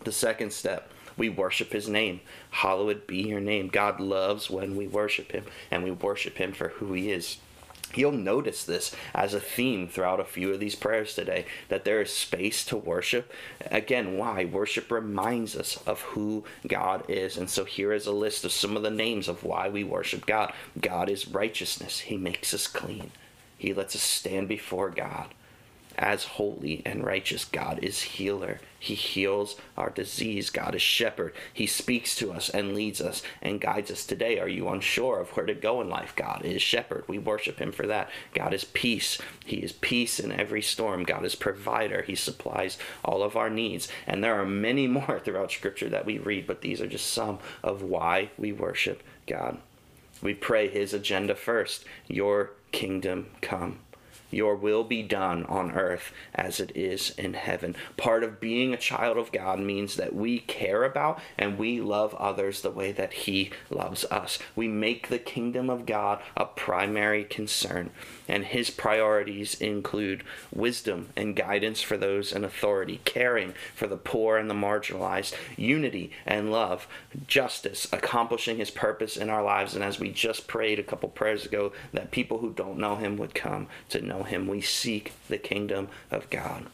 The 0.05 0.13
second 0.13 0.53
step, 0.53 0.91
we 1.17 1.29
worship 1.29 1.73
His 1.73 1.89
name. 1.89 2.21
Hallowed 2.51 3.07
be 3.07 3.19
your 3.23 3.41
name. 3.41 3.69
God 3.69 4.01
loves 4.01 4.51
when 4.51 4.77
we 4.77 4.87
worship 4.87 5.33
Him, 5.33 5.45
and 5.71 5.83
we 5.83 5.91
worship 5.91 6.37
Him 6.37 6.53
for 6.53 6.69
who 6.69 6.93
He 6.93 7.11
is. 7.11 7.39
You'll 7.95 8.13
notice 8.13 8.65
this 8.65 8.95
as 9.15 9.33
a 9.33 9.41
theme 9.41 9.89
throughout 9.89 10.21
a 10.21 10.25
few 10.25 10.53
of 10.53 10.61
these 10.61 10.75
prayers 10.75 11.15
today 11.15 11.47
that 11.69 11.85
there 11.85 12.03
is 12.03 12.13
space 12.13 12.65
to 12.67 12.77
worship. 12.77 13.33
Again, 13.71 14.19
why? 14.19 14.45
Worship 14.45 14.91
reminds 14.91 15.57
us 15.57 15.79
of 15.87 16.01
who 16.03 16.45
God 16.67 17.05
is. 17.09 17.37
And 17.37 17.49
so 17.49 17.65
here 17.65 17.93
is 17.93 18.07
a 18.07 18.13
list 18.13 18.45
of 18.45 18.53
some 18.53 18.77
of 18.77 18.83
the 18.83 18.91
names 18.91 19.29
of 19.29 19.45
why 19.45 19.69
we 19.69 19.85
worship 19.85 20.27
God. 20.27 20.53
God 20.79 21.09
is 21.09 21.29
righteousness, 21.29 22.01
He 22.01 22.17
makes 22.17 22.53
us 22.53 22.67
clean, 22.67 23.13
He 23.57 23.73
lets 23.73 23.95
us 23.95 24.03
stand 24.03 24.49
before 24.49 24.91
God 24.91 25.29
as 25.97 26.25
holy 26.25 26.83
and 26.85 27.05
righteous. 27.05 27.45
God 27.45 27.79
is 27.83 28.03
healer. 28.03 28.61
He 28.79 28.95
heals 28.95 29.57
our 29.77 29.91
disease. 29.91 30.51
God 30.51 30.75
is 30.75 30.83
shepherd. 30.83 31.35
He 31.53 31.67
speaks 31.67 32.15
to 32.17 32.33
us 32.33 32.49
and 32.49 32.75
leads 32.75 33.01
us 33.01 33.23
and 33.43 33.61
guides 33.61 33.91
us 33.91 34.05
today. 34.05 34.39
Are 34.39 34.49
you 34.49 34.69
unsure 34.69 35.19
of 35.21 35.31
where 35.31 35.47
to 35.47 35.55
go 35.55 35.81
in 35.81 35.89
life? 35.89 36.15
God 36.15 36.45
is 36.45 36.63
shepherd. 36.63 37.05
We 37.09 37.19
worship 37.19 37.59
him 37.59 37.73
for 37.73 37.87
that. 37.87 38.11
God 38.35 38.55
is 38.55 38.65
peace. 38.65 39.19
He 39.45 39.57
is 39.57 39.73
peace 39.73 40.21
in 40.21 40.31
every 40.31 40.63
storm. 40.63 41.05
God 41.05 41.25
is 41.25 41.35
provider. 41.35 42.03
He 42.03 42.15
supplies 42.15 42.79
all 43.05 43.23
of 43.23 43.37
our 43.37 43.51
needs. 43.51 43.89
And 44.07 44.23
there 44.23 44.39
are 44.41 44.47
many 44.47 44.87
more 44.87 45.21
throughout 45.25 45.51
scripture 45.53 45.89
that 45.89 46.07
we 46.07 46.19
read, 46.19 46.47
but 46.47 46.61
these 46.61 46.81
are 46.81 46.87
just 46.87 47.13
some 47.13 47.39
of 47.63 47.83
why 47.83 48.31
we 48.39 48.53
worship 48.53 49.03
God. 49.27 49.59
We 50.23 50.35
pray 50.35 50.69
his 50.69 50.95
agenda 50.95 51.35
first. 51.35 51.85
Your 52.09 52.53
kingdom 52.73 53.27
come. 53.41 53.81
Your 54.37 54.55
will 54.55 54.85
be 54.85 55.03
done 55.03 55.47
on 55.47 55.73
earth 55.73 56.13
as 56.35 56.61
it 56.61 56.71
is 56.75 57.11
in 57.17 57.33
heaven. 57.33 57.75
Part 57.97 58.23
of 58.23 58.39
being 58.39 58.75
a 58.75 58.79
child 58.79 59.17
of 59.17 59.33
God 59.33 59.61
means 59.61 59.97
that 59.97 60.15
we 60.15 60.41
care 60.41 60.85
about 60.85 61.19
and 61.39 61.59
we 61.59 61.81
love 61.81 62.15
others 62.17 62.61
the 62.61 62.71
way 62.71 62.93
that 62.93 63.15
He 63.15 63.51
loves 63.71 64.05
us. 64.05 64.39
We 64.55 64.69
make 64.69 65.09
the 65.09 65.19
kingdom 65.19 65.71
of 65.71 65.87
God 65.87 66.21
a 66.37 66.45
primary 66.45 67.25
concern, 67.25 67.91
and 68.29 68.45
His 68.45 68.71
priorities 68.71 69.55
include 69.61 70.23
wisdom 70.53 71.11
and 71.17 71.37
guidance 71.37 71.83
for 71.83 71.97
those 71.97 72.33
in 72.33 72.45
authority, 72.45 73.01
caring 73.05 73.55
for 73.75 73.87
the 73.87 73.97
poor 73.97 74.37
and 74.37 74.51
the 74.51 74.55
marginalized, 74.55 75.35
unity 75.57 76.11
and 76.27 76.51
love, 76.51 76.87
justice, 77.27 77.87
accomplishing 77.93 78.57
His 78.57 78.71
purpose 78.71 79.17
in 79.17 79.31
our 79.31 79.43
lives. 79.43 79.75
And 79.75 79.85
as 79.85 79.99
we 79.99 80.11
just 80.11 80.47
prayed 80.47 80.79
a 80.79 80.85
couple 80.85 81.09
prayers 81.09 81.47
ago, 81.47 81.73
that 81.93 82.11
people 82.11 82.39
who 82.39 82.53
don't 82.53 82.79
know 82.79 82.97
Him 82.97 83.17
would 83.17 83.35
come 83.35 83.69
to 83.91 84.01
know 84.01 84.23
Him. 84.23 84.47
We 84.47 84.61
seek 84.61 85.13
the 85.29 85.39
kingdom 85.39 85.89
of 86.11 86.31
God. 86.31 86.67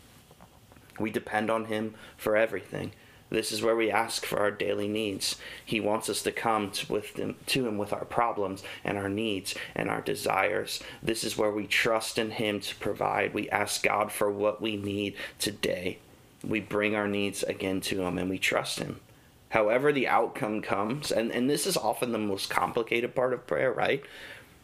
We 0.99 1.11
depend 1.11 1.51
on 1.51 1.67
Him 1.67 1.95
for 2.17 2.37
everything. 2.37 2.93
This 3.33 3.51
is 3.51 3.63
where 3.63 3.75
we 3.75 3.91
ask 3.91 4.27
for 4.27 4.41
our 4.41 4.51
daily 4.51 4.87
needs. 4.87 5.37
He 5.65 5.81
wants 5.81 6.11
us 6.11 6.23
to 6.23 6.33
come 6.33 6.71
to, 6.73 6.93
with 6.93 7.19
to 7.47 7.67
Him 7.67 7.79
with 7.79 7.95
our 7.95 8.05
problems 8.05 8.63
and 8.85 8.99
our 8.99 9.09
needs 9.09 9.55
and 9.75 9.89
our 9.89 10.03
desires. 10.03 10.83
This 11.03 11.25
is 11.25 11.39
where 11.39 11.51
we 11.51 11.67
trust 11.67 12.19
in 12.19 12.33
Him 12.33 12.61
to 12.61 12.77
provide. 12.77 13.33
We 13.33 13.49
ask 13.49 13.83
God 13.83 14.13
for 14.13 14.31
what 14.31 14.61
we 14.61 14.77
need 14.77 15.17
today. 15.39 15.99
We 16.47 16.61
bring 16.61 16.95
our 16.95 17.09
needs 17.09 17.43
again 17.43 17.81
to 17.83 18.03
Him 18.03 18.19
and 18.19 18.29
we 18.29 18.39
trust 18.39 18.81
Him. 18.81 19.01
However, 19.49 19.93
the 19.93 20.09
outcome 20.09 20.61
comes, 20.61 21.11
and, 21.11 21.31
and 21.31 21.49
this 21.49 21.67
is 21.67 21.77
often 21.77 22.13
the 22.13 22.19
most 22.19 22.51
complicated 22.51 23.15
part 23.15 23.33
of 23.33 23.47
prayer, 23.47 23.73
right? 23.73 24.05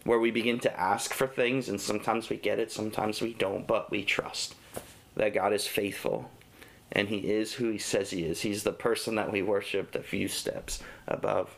where 0.05 0.19
we 0.19 0.31
begin 0.31 0.59
to 0.59 0.81
ask 0.81 1.13
for 1.13 1.27
things, 1.27 1.69
and 1.69 1.79
sometimes 1.79 2.31
we 2.31 2.37
get 2.37 2.59
it, 2.59 2.73
sometimes 2.73 3.21
we 3.21 3.35
don't, 3.35 3.67
but 3.67 3.91
we 3.91 4.03
trust 4.03 4.55
that 5.17 5.35
God 5.35 5.53
is 5.53 5.67
faithful 5.67 6.31
and 6.93 7.09
He 7.09 7.31
is 7.31 7.55
who 7.55 7.71
He 7.71 7.79
says 7.79 8.11
He 8.11 8.25
is. 8.25 8.43
He's 8.43 8.63
the 8.63 8.73
person 8.73 9.15
that 9.17 9.33
we 9.33 9.43
worshiped 9.43 9.97
a 9.97 10.03
few 10.03 10.29
steps 10.29 10.83
above. 11.07 11.55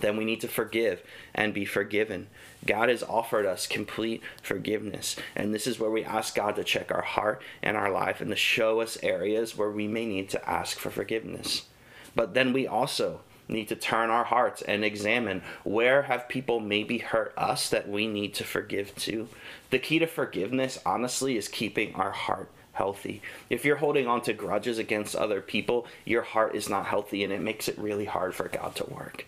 Then 0.00 0.16
we 0.16 0.24
need 0.24 0.40
to 0.42 0.48
forgive 0.48 1.02
and 1.34 1.54
be 1.54 1.64
forgiven. 1.64 2.28
God 2.64 2.88
has 2.88 3.02
offered 3.02 3.46
us 3.46 3.66
complete 3.66 4.22
forgiveness. 4.42 5.16
And 5.34 5.54
this 5.54 5.66
is 5.66 5.78
where 5.78 5.90
we 5.90 6.04
ask 6.04 6.34
God 6.34 6.56
to 6.56 6.64
check 6.64 6.92
our 6.92 7.02
heart 7.02 7.42
and 7.62 7.76
our 7.76 7.90
life 7.90 8.20
and 8.20 8.30
to 8.30 8.36
show 8.36 8.80
us 8.80 8.98
areas 9.02 9.56
where 9.56 9.70
we 9.70 9.88
may 9.88 10.04
need 10.04 10.28
to 10.30 10.48
ask 10.48 10.78
for 10.78 10.90
forgiveness. 10.90 11.66
But 12.14 12.34
then 12.34 12.52
we 12.52 12.66
also 12.66 13.20
need 13.48 13.68
to 13.68 13.76
turn 13.76 14.10
our 14.10 14.24
hearts 14.24 14.62
and 14.62 14.84
examine 14.84 15.42
where 15.64 16.02
have 16.02 16.28
people 16.28 16.60
maybe 16.60 16.98
hurt 16.98 17.32
us 17.36 17.68
that 17.70 17.88
we 17.88 18.06
need 18.06 18.34
to 18.34 18.44
forgive 18.44 18.94
to. 18.96 19.28
The 19.70 19.78
key 19.78 19.98
to 19.98 20.06
forgiveness, 20.06 20.78
honestly, 20.84 21.36
is 21.36 21.48
keeping 21.48 21.94
our 21.94 22.12
heart 22.12 22.50
healthy. 22.72 23.22
If 23.48 23.64
you're 23.64 23.76
holding 23.76 24.06
on 24.06 24.20
to 24.22 24.32
grudges 24.32 24.78
against 24.78 25.16
other 25.16 25.40
people, 25.40 25.86
your 26.04 26.22
heart 26.22 26.54
is 26.54 26.68
not 26.68 26.86
healthy 26.86 27.24
and 27.24 27.32
it 27.32 27.40
makes 27.40 27.68
it 27.68 27.78
really 27.78 28.04
hard 28.04 28.34
for 28.34 28.48
God 28.48 28.74
to 28.76 28.84
work. 28.84 29.26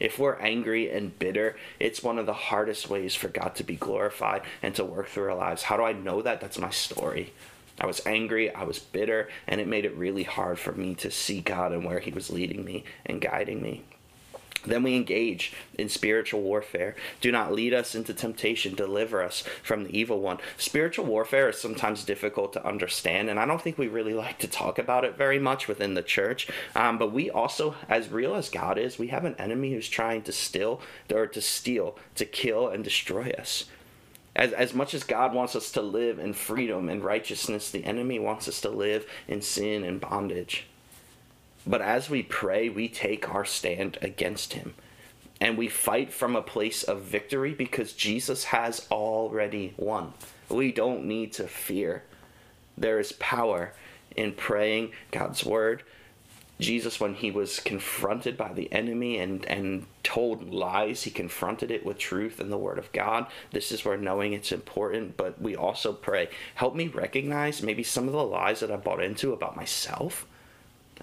If 0.00 0.18
we're 0.18 0.36
angry 0.36 0.90
and 0.90 1.16
bitter, 1.18 1.56
it's 1.78 2.02
one 2.02 2.18
of 2.18 2.26
the 2.26 2.32
hardest 2.32 2.88
ways 2.90 3.14
for 3.14 3.28
God 3.28 3.54
to 3.56 3.64
be 3.64 3.76
glorified 3.76 4.42
and 4.62 4.74
to 4.74 4.84
work 4.84 5.08
through 5.08 5.30
our 5.30 5.36
lives. 5.36 5.64
How 5.64 5.76
do 5.76 5.84
I 5.84 5.92
know 5.92 6.22
that? 6.22 6.40
That's 6.40 6.58
my 6.58 6.70
story. 6.70 7.32
I 7.80 7.86
was 7.86 8.04
angry, 8.06 8.54
I 8.54 8.64
was 8.64 8.78
bitter, 8.78 9.28
and 9.46 9.60
it 9.60 9.68
made 9.68 9.84
it 9.84 9.96
really 9.96 10.22
hard 10.22 10.58
for 10.58 10.72
me 10.72 10.94
to 10.96 11.10
see 11.10 11.40
God 11.40 11.72
and 11.72 11.84
where 11.84 12.00
He 12.00 12.10
was 12.10 12.30
leading 12.30 12.64
me 12.64 12.84
and 13.04 13.20
guiding 13.20 13.62
me. 13.62 13.82
Then 14.66 14.82
we 14.82 14.96
engage 14.96 15.52
in 15.76 15.88
spiritual 15.88 16.40
warfare. 16.40 16.96
Do 17.20 17.30
not 17.30 17.52
lead 17.52 17.74
us 17.74 17.94
into 17.94 18.14
temptation. 18.14 18.74
Deliver 18.74 19.22
us 19.22 19.44
from 19.62 19.84
the 19.84 19.98
evil 19.98 20.20
one. 20.20 20.38
Spiritual 20.56 21.04
warfare 21.04 21.50
is 21.50 21.60
sometimes 21.60 22.04
difficult 22.04 22.52
to 22.54 22.66
understand, 22.66 23.28
and 23.28 23.38
I 23.38 23.46
don't 23.46 23.60
think 23.60 23.78
we 23.78 23.88
really 23.88 24.14
like 24.14 24.38
to 24.38 24.48
talk 24.48 24.78
about 24.78 25.04
it 25.04 25.16
very 25.16 25.38
much 25.38 25.68
within 25.68 25.94
the 25.94 26.02
church. 26.02 26.48
Um, 26.74 26.98
but 26.98 27.12
we 27.12 27.30
also, 27.30 27.74
as 27.88 28.08
real 28.08 28.34
as 28.34 28.48
God 28.48 28.78
is, 28.78 28.98
we 28.98 29.08
have 29.08 29.24
an 29.24 29.36
enemy 29.38 29.74
who's 29.74 29.88
trying 29.88 30.22
to 30.22 30.32
steal 30.32 30.80
or 31.12 31.26
to 31.26 31.40
steal, 31.40 31.98
to 32.14 32.24
kill, 32.24 32.68
and 32.68 32.82
destroy 32.82 33.32
us. 33.38 33.66
As, 34.36 34.52
as 34.52 34.74
much 34.74 34.94
as 34.94 35.04
God 35.04 35.32
wants 35.32 35.54
us 35.54 35.70
to 35.72 35.82
live 35.82 36.18
in 36.18 36.32
freedom 36.32 36.88
and 36.88 37.04
righteousness, 37.04 37.70
the 37.70 37.84
enemy 37.84 38.18
wants 38.18 38.48
us 38.48 38.60
to 38.62 38.68
live 38.68 39.06
in 39.28 39.42
sin 39.42 39.84
and 39.84 40.00
bondage. 40.00 40.66
But 41.66 41.80
as 41.80 42.10
we 42.10 42.22
pray, 42.22 42.68
we 42.68 42.88
take 42.88 43.32
our 43.32 43.44
stand 43.44 43.96
against 44.02 44.54
him. 44.54 44.74
And 45.40 45.56
we 45.56 45.68
fight 45.68 46.12
from 46.12 46.36
a 46.36 46.42
place 46.42 46.82
of 46.82 47.02
victory 47.02 47.52
because 47.52 47.92
Jesus 47.92 48.44
has 48.44 48.86
already 48.90 49.74
won. 49.76 50.12
We 50.48 50.72
don't 50.72 51.04
need 51.04 51.32
to 51.34 51.46
fear. 51.46 52.04
There 52.76 52.98
is 52.98 53.12
power 53.12 53.72
in 54.16 54.32
praying 54.32 54.92
God's 55.10 55.44
word, 55.44 55.82
Jesus, 56.60 57.00
when 57.00 57.14
he 57.14 57.30
was 57.30 57.58
confronted 57.58 58.36
by 58.36 58.52
the 58.52 58.72
enemy 58.72 59.18
and, 59.18 59.44
and 59.46 59.86
told 60.04 60.52
lies, 60.52 61.02
he 61.02 61.10
confronted 61.10 61.70
it 61.70 61.84
with 61.84 61.98
truth 61.98 62.38
and 62.38 62.52
the 62.52 62.58
word 62.58 62.78
of 62.78 62.92
God. 62.92 63.26
This 63.50 63.72
is 63.72 63.84
where 63.84 63.96
knowing 63.96 64.32
it's 64.32 64.52
important, 64.52 65.16
but 65.16 65.40
we 65.40 65.56
also 65.56 65.92
pray, 65.92 66.28
help 66.54 66.76
me 66.76 66.86
recognize 66.86 67.62
maybe 67.62 67.82
some 67.82 68.06
of 68.06 68.12
the 68.12 68.22
lies 68.22 68.60
that 68.60 68.70
I 68.70 68.76
bought 68.76 69.02
into 69.02 69.32
about 69.32 69.56
myself. 69.56 70.26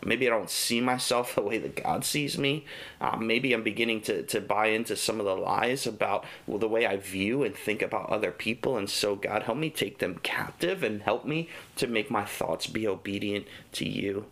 Maybe 0.06 0.26
I 0.26 0.30
don't 0.30 0.50
see 0.50 0.80
myself 0.80 1.36
the 1.36 1.42
way 1.42 1.58
that 1.58 1.84
God 1.84 2.06
sees 2.06 2.38
me. 2.38 2.66
Um, 3.02 3.28
maybe 3.28 3.52
I'm 3.52 3.62
beginning 3.62 4.02
to, 4.04 4.24
to 4.24 4.40
buy 4.40 4.68
into 4.68 4.96
some 4.96 5.20
of 5.20 5.26
the 5.26 5.36
lies 5.36 5.86
about 5.86 6.26
well, 6.48 6.60
the 6.60 6.68
way 6.70 6.86
I 6.86 6.96
view 6.96 7.44
and 7.44 7.54
think 7.54 7.82
about 7.82 8.10
other 8.10 8.32
people. 8.32 8.78
And 8.78 8.90
so, 8.90 9.16
God, 9.16 9.44
help 9.44 9.58
me 9.58 9.70
take 9.70 10.00
them 10.00 10.20
captive 10.24 10.82
and 10.82 11.02
help 11.02 11.26
me 11.26 11.50
to 11.76 11.88
make 11.88 12.10
my 12.10 12.24
thoughts 12.24 12.68
be 12.68 12.88
obedient 12.88 13.48
to 13.74 13.88
you. 13.88 14.26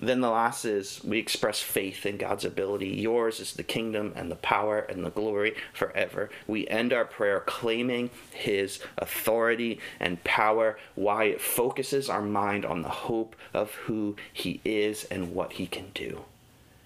Then 0.00 0.20
the 0.20 0.30
last 0.30 0.64
is 0.64 1.02
we 1.02 1.18
express 1.18 1.60
faith 1.60 2.06
in 2.06 2.18
God's 2.18 2.44
ability. 2.44 2.88
Yours 2.88 3.40
is 3.40 3.54
the 3.54 3.64
kingdom 3.64 4.12
and 4.14 4.30
the 4.30 4.36
power 4.36 4.78
and 4.78 5.04
the 5.04 5.10
glory 5.10 5.56
forever. 5.72 6.30
We 6.46 6.68
end 6.68 6.92
our 6.92 7.04
prayer 7.04 7.40
claiming 7.40 8.10
His 8.30 8.78
authority 8.96 9.80
and 9.98 10.22
power, 10.22 10.78
why 10.94 11.24
it 11.24 11.40
focuses 11.40 12.08
our 12.08 12.22
mind 12.22 12.64
on 12.64 12.82
the 12.82 12.88
hope 12.88 13.34
of 13.52 13.72
who 13.72 14.14
He 14.32 14.60
is 14.64 15.02
and 15.04 15.34
what 15.34 15.54
He 15.54 15.66
can 15.66 15.90
do. 15.94 16.24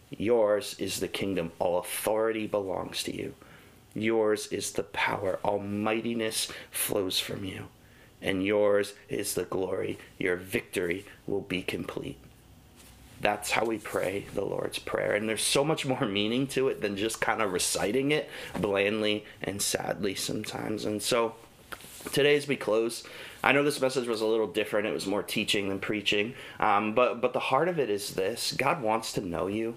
Yours 0.09 0.75
is 0.79 1.01
the 1.01 1.09
kingdom, 1.09 1.53
all 1.59 1.79
authority 1.81 2.47
belongs 2.47 3.03
to 3.03 3.15
you. 3.15 3.35
Yours 3.95 4.47
is 4.47 4.73
the 4.73 4.85
power, 4.85 5.39
all 5.45 5.59
mightiness 5.59 6.51
flows 6.71 7.19
from 7.19 7.45
you. 7.45 7.67
And 8.23 8.43
yours 8.43 8.95
is 9.11 9.35
the 9.35 9.45
glory. 9.45 9.99
Your 10.19 10.37
victory 10.37 11.05
will 11.27 11.41
be 11.41 11.61
complete 11.61 12.22
that's 13.23 13.53
how 13.53 13.65
we 13.65 13.79
pray 13.79 14.27
the 14.35 14.45
Lord's 14.45 14.81
Prayer. 14.81 15.13
And 15.15 15.29
there's 15.29 15.43
so 15.43 15.65
much 15.65 15.87
more 15.87 16.05
meaning 16.05 16.47
to 16.49 16.69
it 16.69 16.83
than 16.83 16.97
just 16.97 17.21
kind 17.21 17.41
of 17.41 17.53
reciting 17.53 18.11
it 18.11 18.29
blandly 18.61 19.25
and 19.41 19.63
sadly 19.63 20.15
sometimes. 20.15 20.85
And 20.85 21.01
so 21.01 21.37
today, 22.13 22.37
as 22.37 22.49
we 22.49 22.57
close, 22.57 23.05
I 23.43 23.53
know 23.53 23.63
this 23.63 23.81
message 23.81 24.09
was 24.09 24.21
a 24.21 24.27
little 24.27 24.49
different. 24.49 24.89
It 24.89 24.93
was 24.93 25.07
more 25.07 25.23
teaching 25.23 25.69
than 25.69 25.79
preaching. 25.79 26.35
Um, 26.59 26.95
but, 26.95 27.21
but 27.21 27.33
the 27.33 27.39
heart 27.39 27.69
of 27.69 27.79
it 27.79 27.89
is 27.89 28.15
this 28.15 28.53
God 28.53 28.83
wants 28.83 29.13
to 29.15 29.21
know 29.21 29.47
you. 29.47 29.77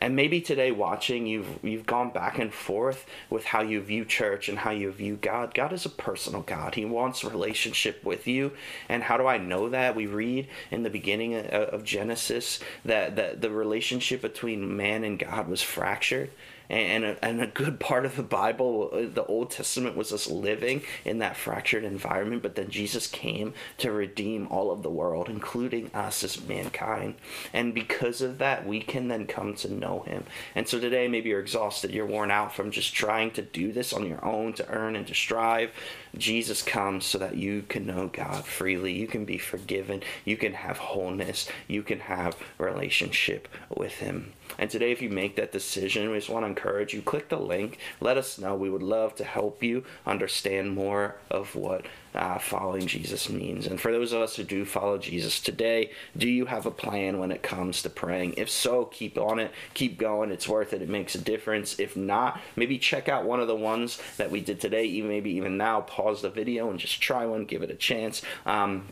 And 0.00 0.14
maybe 0.14 0.40
today 0.40 0.70
watching 0.70 1.26
you've 1.26 1.58
you've 1.62 1.86
gone 1.86 2.10
back 2.10 2.38
and 2.38 2.52
forth 2.52 3.06
with 3.28 3.44
how 3.44 3.62
you 3.62 3.80
view 3.80 4.04
church 4.04 4.48
and 4.48 4.58
how 4.58 4.70
you 4.70 4.90
view 4.92 5.16
God. 5.16 5.54
God 5.54 5.72
is 5.72 5.84
a 5.84 5.90
personal 5.90 6.42
God. 6.42 6.74
He 6.74 6.84
wants 6.84 7.24
relationship 7.24 8.04
with 8.04 8.26
you. 8.26 8.52
And 8.88 9.02
how 9.02 9.16
do 9.16 9.26
I 9.26 9.38
know 9.38 9.68
that? 9.68 9.96
We 9.96 10.06
read 10.06 10.48
in 10.70 10.82
the 10.82 10.90
beginning 10.90 11.34
of 11.34 11.84
Genesis 11.84 12.60
that, 12.84 13.16
that 13.16 13.40
the 13.40 13.50
relationship 13.50 14.22
between 14.22 14.76
man 14.76 15.04
and 15.04 15.18
God 15.18 15.48
was 15.48 15.62
fractured 15.62 16.30
and 16.70 17.04
a, 17.04 17.24
and 17.24 17.40
a 17.40 17.46
good 17.46 17.80
part 17.80 18.04
of 18.04 18.16
the 18.16 18.22
Bible, 18.22 18.90
the 18.90 19.24
Old 19.24 19.50
Testament, 19.50 19.96
was 19.96 20.12
us 20.12 20.28
living 20.28 20.82
in 21.04 21.18
that 21.18 21.36
fractured 21.36 21.84
environment. 21.84 22.42
But 22.42 22.54
then 22.54 22.70
Jesus 22.70 23.06
came 23.06 23.54
to 23.78 23.90
redeem 23.90 24.48
all 24.48 24.70
of 24.70 24.82
the 24.82 24.90
world, 24.90 25.28
including 25.28 25.90
us 25.94 26.22
as 26.22 26.46
mankind. 26.46 27.14
And 27.52 27.74
because 27.74 28.20
of 28.20 28.38
that, 28.38 28.66
we 28.66 28.80
can 28.80 29.08
then 29.08 29.26
come 29.26 29.54
to 29.56 29.72
know 29.72 30.00
Him. 30.00 30.24
And 30.54 30.68
so 30.68 30.78
today, 30.78 31.08
maybe 31.08 31.30
you're 31.30 31.40
exhausted, 31.40 31.90
you're 31.90 32.06
worn 32.06 32.30
out 32.30 32.54
from 32.54 32.70
just 32.70 32.94
trying 32.94 33.30
to 33.32 33.42
do 33.42 33.72
this 33.72 33.92
on 33.92 34.06
your 34.06 34.24
own, 34.24 34.52
to 34.54 34.68
earn 34.68 34.96
and 34.96 35.06
to 35.06 35.14
strive. 35.14 35.70
Jesus 36.18 36.62
comes 36.62 37.04
so 37.04 37.18
that 37.18 37.36
you 37.36 37.62
can 37.62 37.86
know 37.86 38.08
God 38.12 38.44
freely. 38.44 38.92
You 38.92 39.06
can 39.06 39.24
be 39.24 39.38
forgiven. 39.38 40.02
You 40.24 40.36
can 40.36 40.52
have 40.52 40.78
wholeness. 40.78 41.48
You 41.66 41.82
can 41.82 42.00
have 42.00 42.36
relationship 42.58 43.48
with 43.74 43.94
Him. 43.94 44.32
And 44.58 44.70
today, 44.70 44.92
if 44.92 45.02
you 45.02 45.10
make 45.10 45.36
that 45.36 45.52
decision, 45.52 46.10
we 46.10 46.16
just 46.18 46.28
want 46.28 46.44
to 46.44 46.48
encourage 46.48 46.94
you 46.94 47.02
click 47.02 47.28
the 47.28 47.38
link. 47.38 47.78
Let 48.00 48.16
us 48.16 48.38
know. 48.38 48.54
We 48.54 48.70
would 48.70 48.82
love 48.82 49.14
to 49.16 49.24
help 49.24 49.62
you 49.62 49.84
understand 50.06 50.74
more 50.74 51.16
of 51.30 51.54
what 51.54 51.86
uh, 52.18 52.38
following 52.38 52.86
Jesus 52.86 53.30
means. 53.30 53.66
And 53.66 53.80
for 53.80 53.92
those 53.92 54.12
of 54.12 54.20
us 54.20 54.36
who 54.36 54.42
do 54.42 54.64
follow 54.64 54.98
Jesus 54.98 55.40
today, 55.40 55.92
do 56.16 56.28
you 56.28 56.46
have 56.46 56.66
a 56.66 56.70
plan 56.70 57.18
when 57.18 57.30
it 57.30 57.42
comes 57.42 57.80
to 57.82 57.90
praying? 57.90 58.34
If 58.36 58.50
so, 58.50 58.86
keep 58.86 59.16
on 59.16 59.38
it, 59.38 59.52
keep 59.74 59.98
going. 59.98 60.32
It's 60.32 60.48
worth 60.48 60.72
it. 60.72 60.82
It 60.82 60.88
makes 60.88 61.14
a 61.14 61.20
difference. 61.20 61.78
If 61.78 61.96
not, 61.96 62.40
maybe 62.56 62.76
check 62.78 63.08
out 63.08 63.24
one 63.24 63.40
of 63.40 63.46
the 63.46 63.56
ones 63.56 64.00
that 64.16 64.30
we 64.32 64.40
did 64.40 64.60
today. 64.60 64.84
Even 64.84 65.08
maybe 65.08 65.30
even 65.30 65.56
now, 65.56 65.80
pause 65.82 66.20
the 66.22 66.30
video 66.30 66.70
and 66.70 66.78
just 66.78 67.00
try 67.00 67.24
one, 67.24 67.44
give 67.44 67.62
it 67.62 67.70
a 67.70 67.76
chance. 67.76 68.22
Um, 68.44 68.86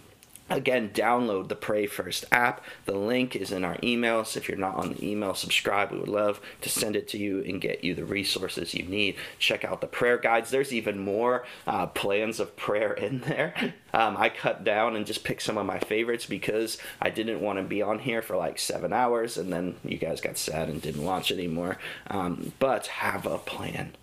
Again, 0.49 0.91
download 0.91 1.49
the 1.49 1.57
Pray 1.57 1.87
First 1.87 2.25
app. 2.31 2.65
The 2.85 2.97
link 2.97 3.35
is 3.35 3.51
in 3.51 3.65
our 3.65 3.77
emails. 3.79 4.37
If 4.37 4.49
you're 4.49 4.57
not 4.57 4.77
on 4.77 4.93
the 4.93 5.05
email, 5.05 5.35
subscribe. 5.35 5.91
We 5.91 5.99
would 5.99 6.09
love 6.09 6.41
to 6.61 6.69
send 6.69 6.95
it 6.95 7.09
to 7.09 7.19
you 7.19 7.43
and 7.43 7.61
get 7.61 7.83
you 7.83 7.97
the 7.97 8.05
resources 8.05 8.73
you 8.73 8.85
need. 8.85 9.17
Check 9.41 9.65
out 9.65 9.81
the 9.81 9.89
prayer 9.89 10.19
guides. 10.19 10.51
There's 10.51 10.73
even 10.73 11.01
more 11.01 11.45
uh, 11.67 11.87
plans 11.87 12.39
of 12.39 12.57
prayer 12.57 12.93
in 12.93 13.21
there. 13.23 13.55
Um, 13.93 14.17
I 14.17 14.29
cut 14.29 14.63
down 14.63 14.95
and 14.95 15.05
just 15.05 15.25
picked 15.25 15.43
some 15.43 15.59
of 15.59 15.67
my 15.67 15.81
favorites 15.81 16.27
because 16.27 16.79
I 17.01 17.11
didn't 17.11 17.41
want 17.41 17.59
to 17.59 17.65
be 17.65 17.83
on 17.83 17.99
here 17.99 18.23
for 18.23 18.37
like 18.37 18.59
seven 18.59 18.93
hours 18.93 19.37
and 19.37 19.53
then 19.53 19.77
you 19.85 19.99
guys 19.99 20.21
got 20.21 20.39
sad 20.39 20.69
and 20.69 20.81
didn't 20.81 21.05
watch 21.05 21.33
anymore. 21.33 21.79
Um, 22.07 22.53
but 22.61 22.87
have 22.87 23.27
a 23.27 23.39
plan. 23.39 23.97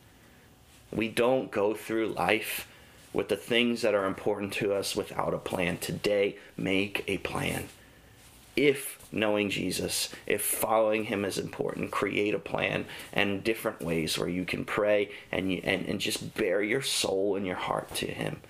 We 0.92 1.08
don't 1.08 1.52
go 1.52 1.74
through 1.74 2.10
life 2.10 2.68
with 3.14 3.30
the 3.30 3.36
things 3.36 3.82
that 3.84 3.94
are 3.94 4.06
important 4.06 4.52
to 4.54 4.74
us 4.74 4.96
without 4.96 5.34
a 5.34 5.38
plan. 5.38 5.78
Today, 5.78 6.38
make 6.58 7.04
a 7.08 7.20
plan. 7.20 7.70
If 8.56 9.00
knowing 9.12 9.50
Jesus, 9.50 10.10
if 10.28 10.42
following 10.42 11.06
him 11.06 11.26
is 11.26 11.38
important, 11.38 11.92
create 11.92 12.34
a 12.34 12.40
plan 12.40 12.86
and 13.12 13.44
different 13.44 13.82
ways 13.82 14.18
where 14.18 14.30
you 14.30 14.46
can 14.46 14.66
pray 14.66 15.12
and 15.32 15.52
you, 15.52 15.62
and, 15.64 15.88
and 15.88 16.00
just 16.00 16.36
bare 16.36 16.62
your 16.62 16.82
soul 16.82 17.36
and 17.36 17.46
your 17.46 17.56
heart 17.56 17.94
to 17.96 18.08
him. 18.08 18.42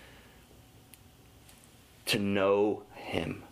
To 2.07 2.19
know 2.19 2.83
him. 2.95 3.43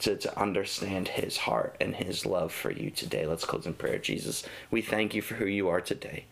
To, 0.00 0.16
to 0.16 0.40
understand 0.40 1.08
his 1.08 1.36
heart 1.36 1.76
and 1.80 1.94
his 1.94 2.24
love 2.24 2.52
for 2.52 2.70
you 2.70 2.90
today. 2.90 3.26
Let's 3.26 3.44
close 3.44 3.66
in 3.66 3.74
prayer. 3.74 3.98
Jesus, 3.98 4.44
we 4.70 4.82
thank 4.82 5.14
you 5.14 5.22
for 5.22 5.34
who 5.34 5.46
you 5.46 5.68
are 5.68 5.80
today. 5.80 6.24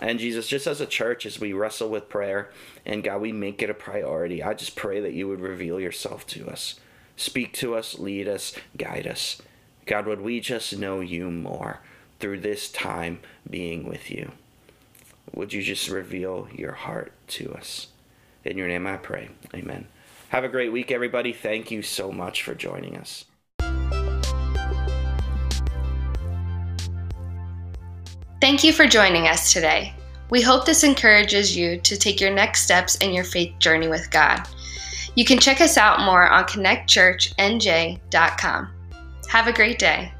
And 0.00 0.18
Jesus, 0.18 0.46
just 0.46 0.66
as 0.66 0.80
a 0.80 0.86
church, 0.86 1.24
as 1.24 1.40
we 1.40 1.52
wrestle 1.52 1.88
with 1.88 2.08
prayer, 2.08 2.50
and 2.84 3.02
God, 3.02 3.20
we 3.20 3.32
make 3.32 3.62
it 3.62 3.70
a 3.70 3.74
priority, 3.74 4.42
I 4.42 4.54
just 4.54 4.76
pray 4.76 5.00
that 5.00 5.14
you 5.14 5.28
would 5.28 5.40
reveal 5.40 5.80
yourself 5.80 6.26
to 6.28 6.48
us. 6.48 6.78
Speak 7.16 7.52
to 7.54 7.74
us, 7.74 7.98
lead 7.98 8.28
us, 8.28 8.54
guide 8.76 9.06
us. 9.06 9.40
God, 9.86 10.06
would 10.06 10.20
we 10.20 10.40
just 10.40 10.76
know 10.76 11.00
you 11.00 11.30
more 11.30 11.80
through 12.20 12.40
this 12.40 12.70
time 12.70 13.20
being 13.48 13.88
with 13.88 14.10
you? 14.10 14.32
Would 15.32 15.52
you 15.52 15.62
just 15.62 15.88
reveal 15.88 16.48
your 16.52 16.72
heart 16.72 17.12
to 17.28 17.54
us? 17.54 17.88
In 18.44 18.58
your 18.58 18.68
name 18.68 18.86
I 18.86 18.96
pray. 18.96 19.30
Amen. 19.54 19.86
Have 20.28 20.44
a 20.44 20.48
great 20.48 20.72
week, 20.72 20.90
everybody. 20.90 21.32
Thank 21.32 21.70
you 21.70 21.82
so 21.82 22.12
much 22.12 22.42
for 22.42 22.54
joining 22.54 22.96
us. 22.96 23.24
Thank 28.40 28.62
you 28.62 28.72
for 28.72 28.86
joining 28.86 29.26
us 29.28 29.52
today. 29.52 29.92
We 30.28 30.42
hope 30.42 30.66
this 30.66 30.82
encourages 30.84 31.56
you 31.56 31.80
to 31.80 31.96
take 31.96 32.20
your 32.20 32.34
next 32.34 32.60
steps 32.62 32.96
in 32.96 33.14
your 33.14 33.24
faith 33.24 33.58
journey 33.58 33.88
with 33.88 34.10
God. 34.10 34.46
You 35.14 35.24
can 35.24 35.38
check 35.38 35.62
us 35.62 35.78
out 35.78 36.00
more 36.00 36.28
on 36.28 36.44
connectchurchnj.com. 36.44 38.72
Have 39.28 39.46
a 39.46 39.52
great 39.52 39.78
day. 39.78 40.12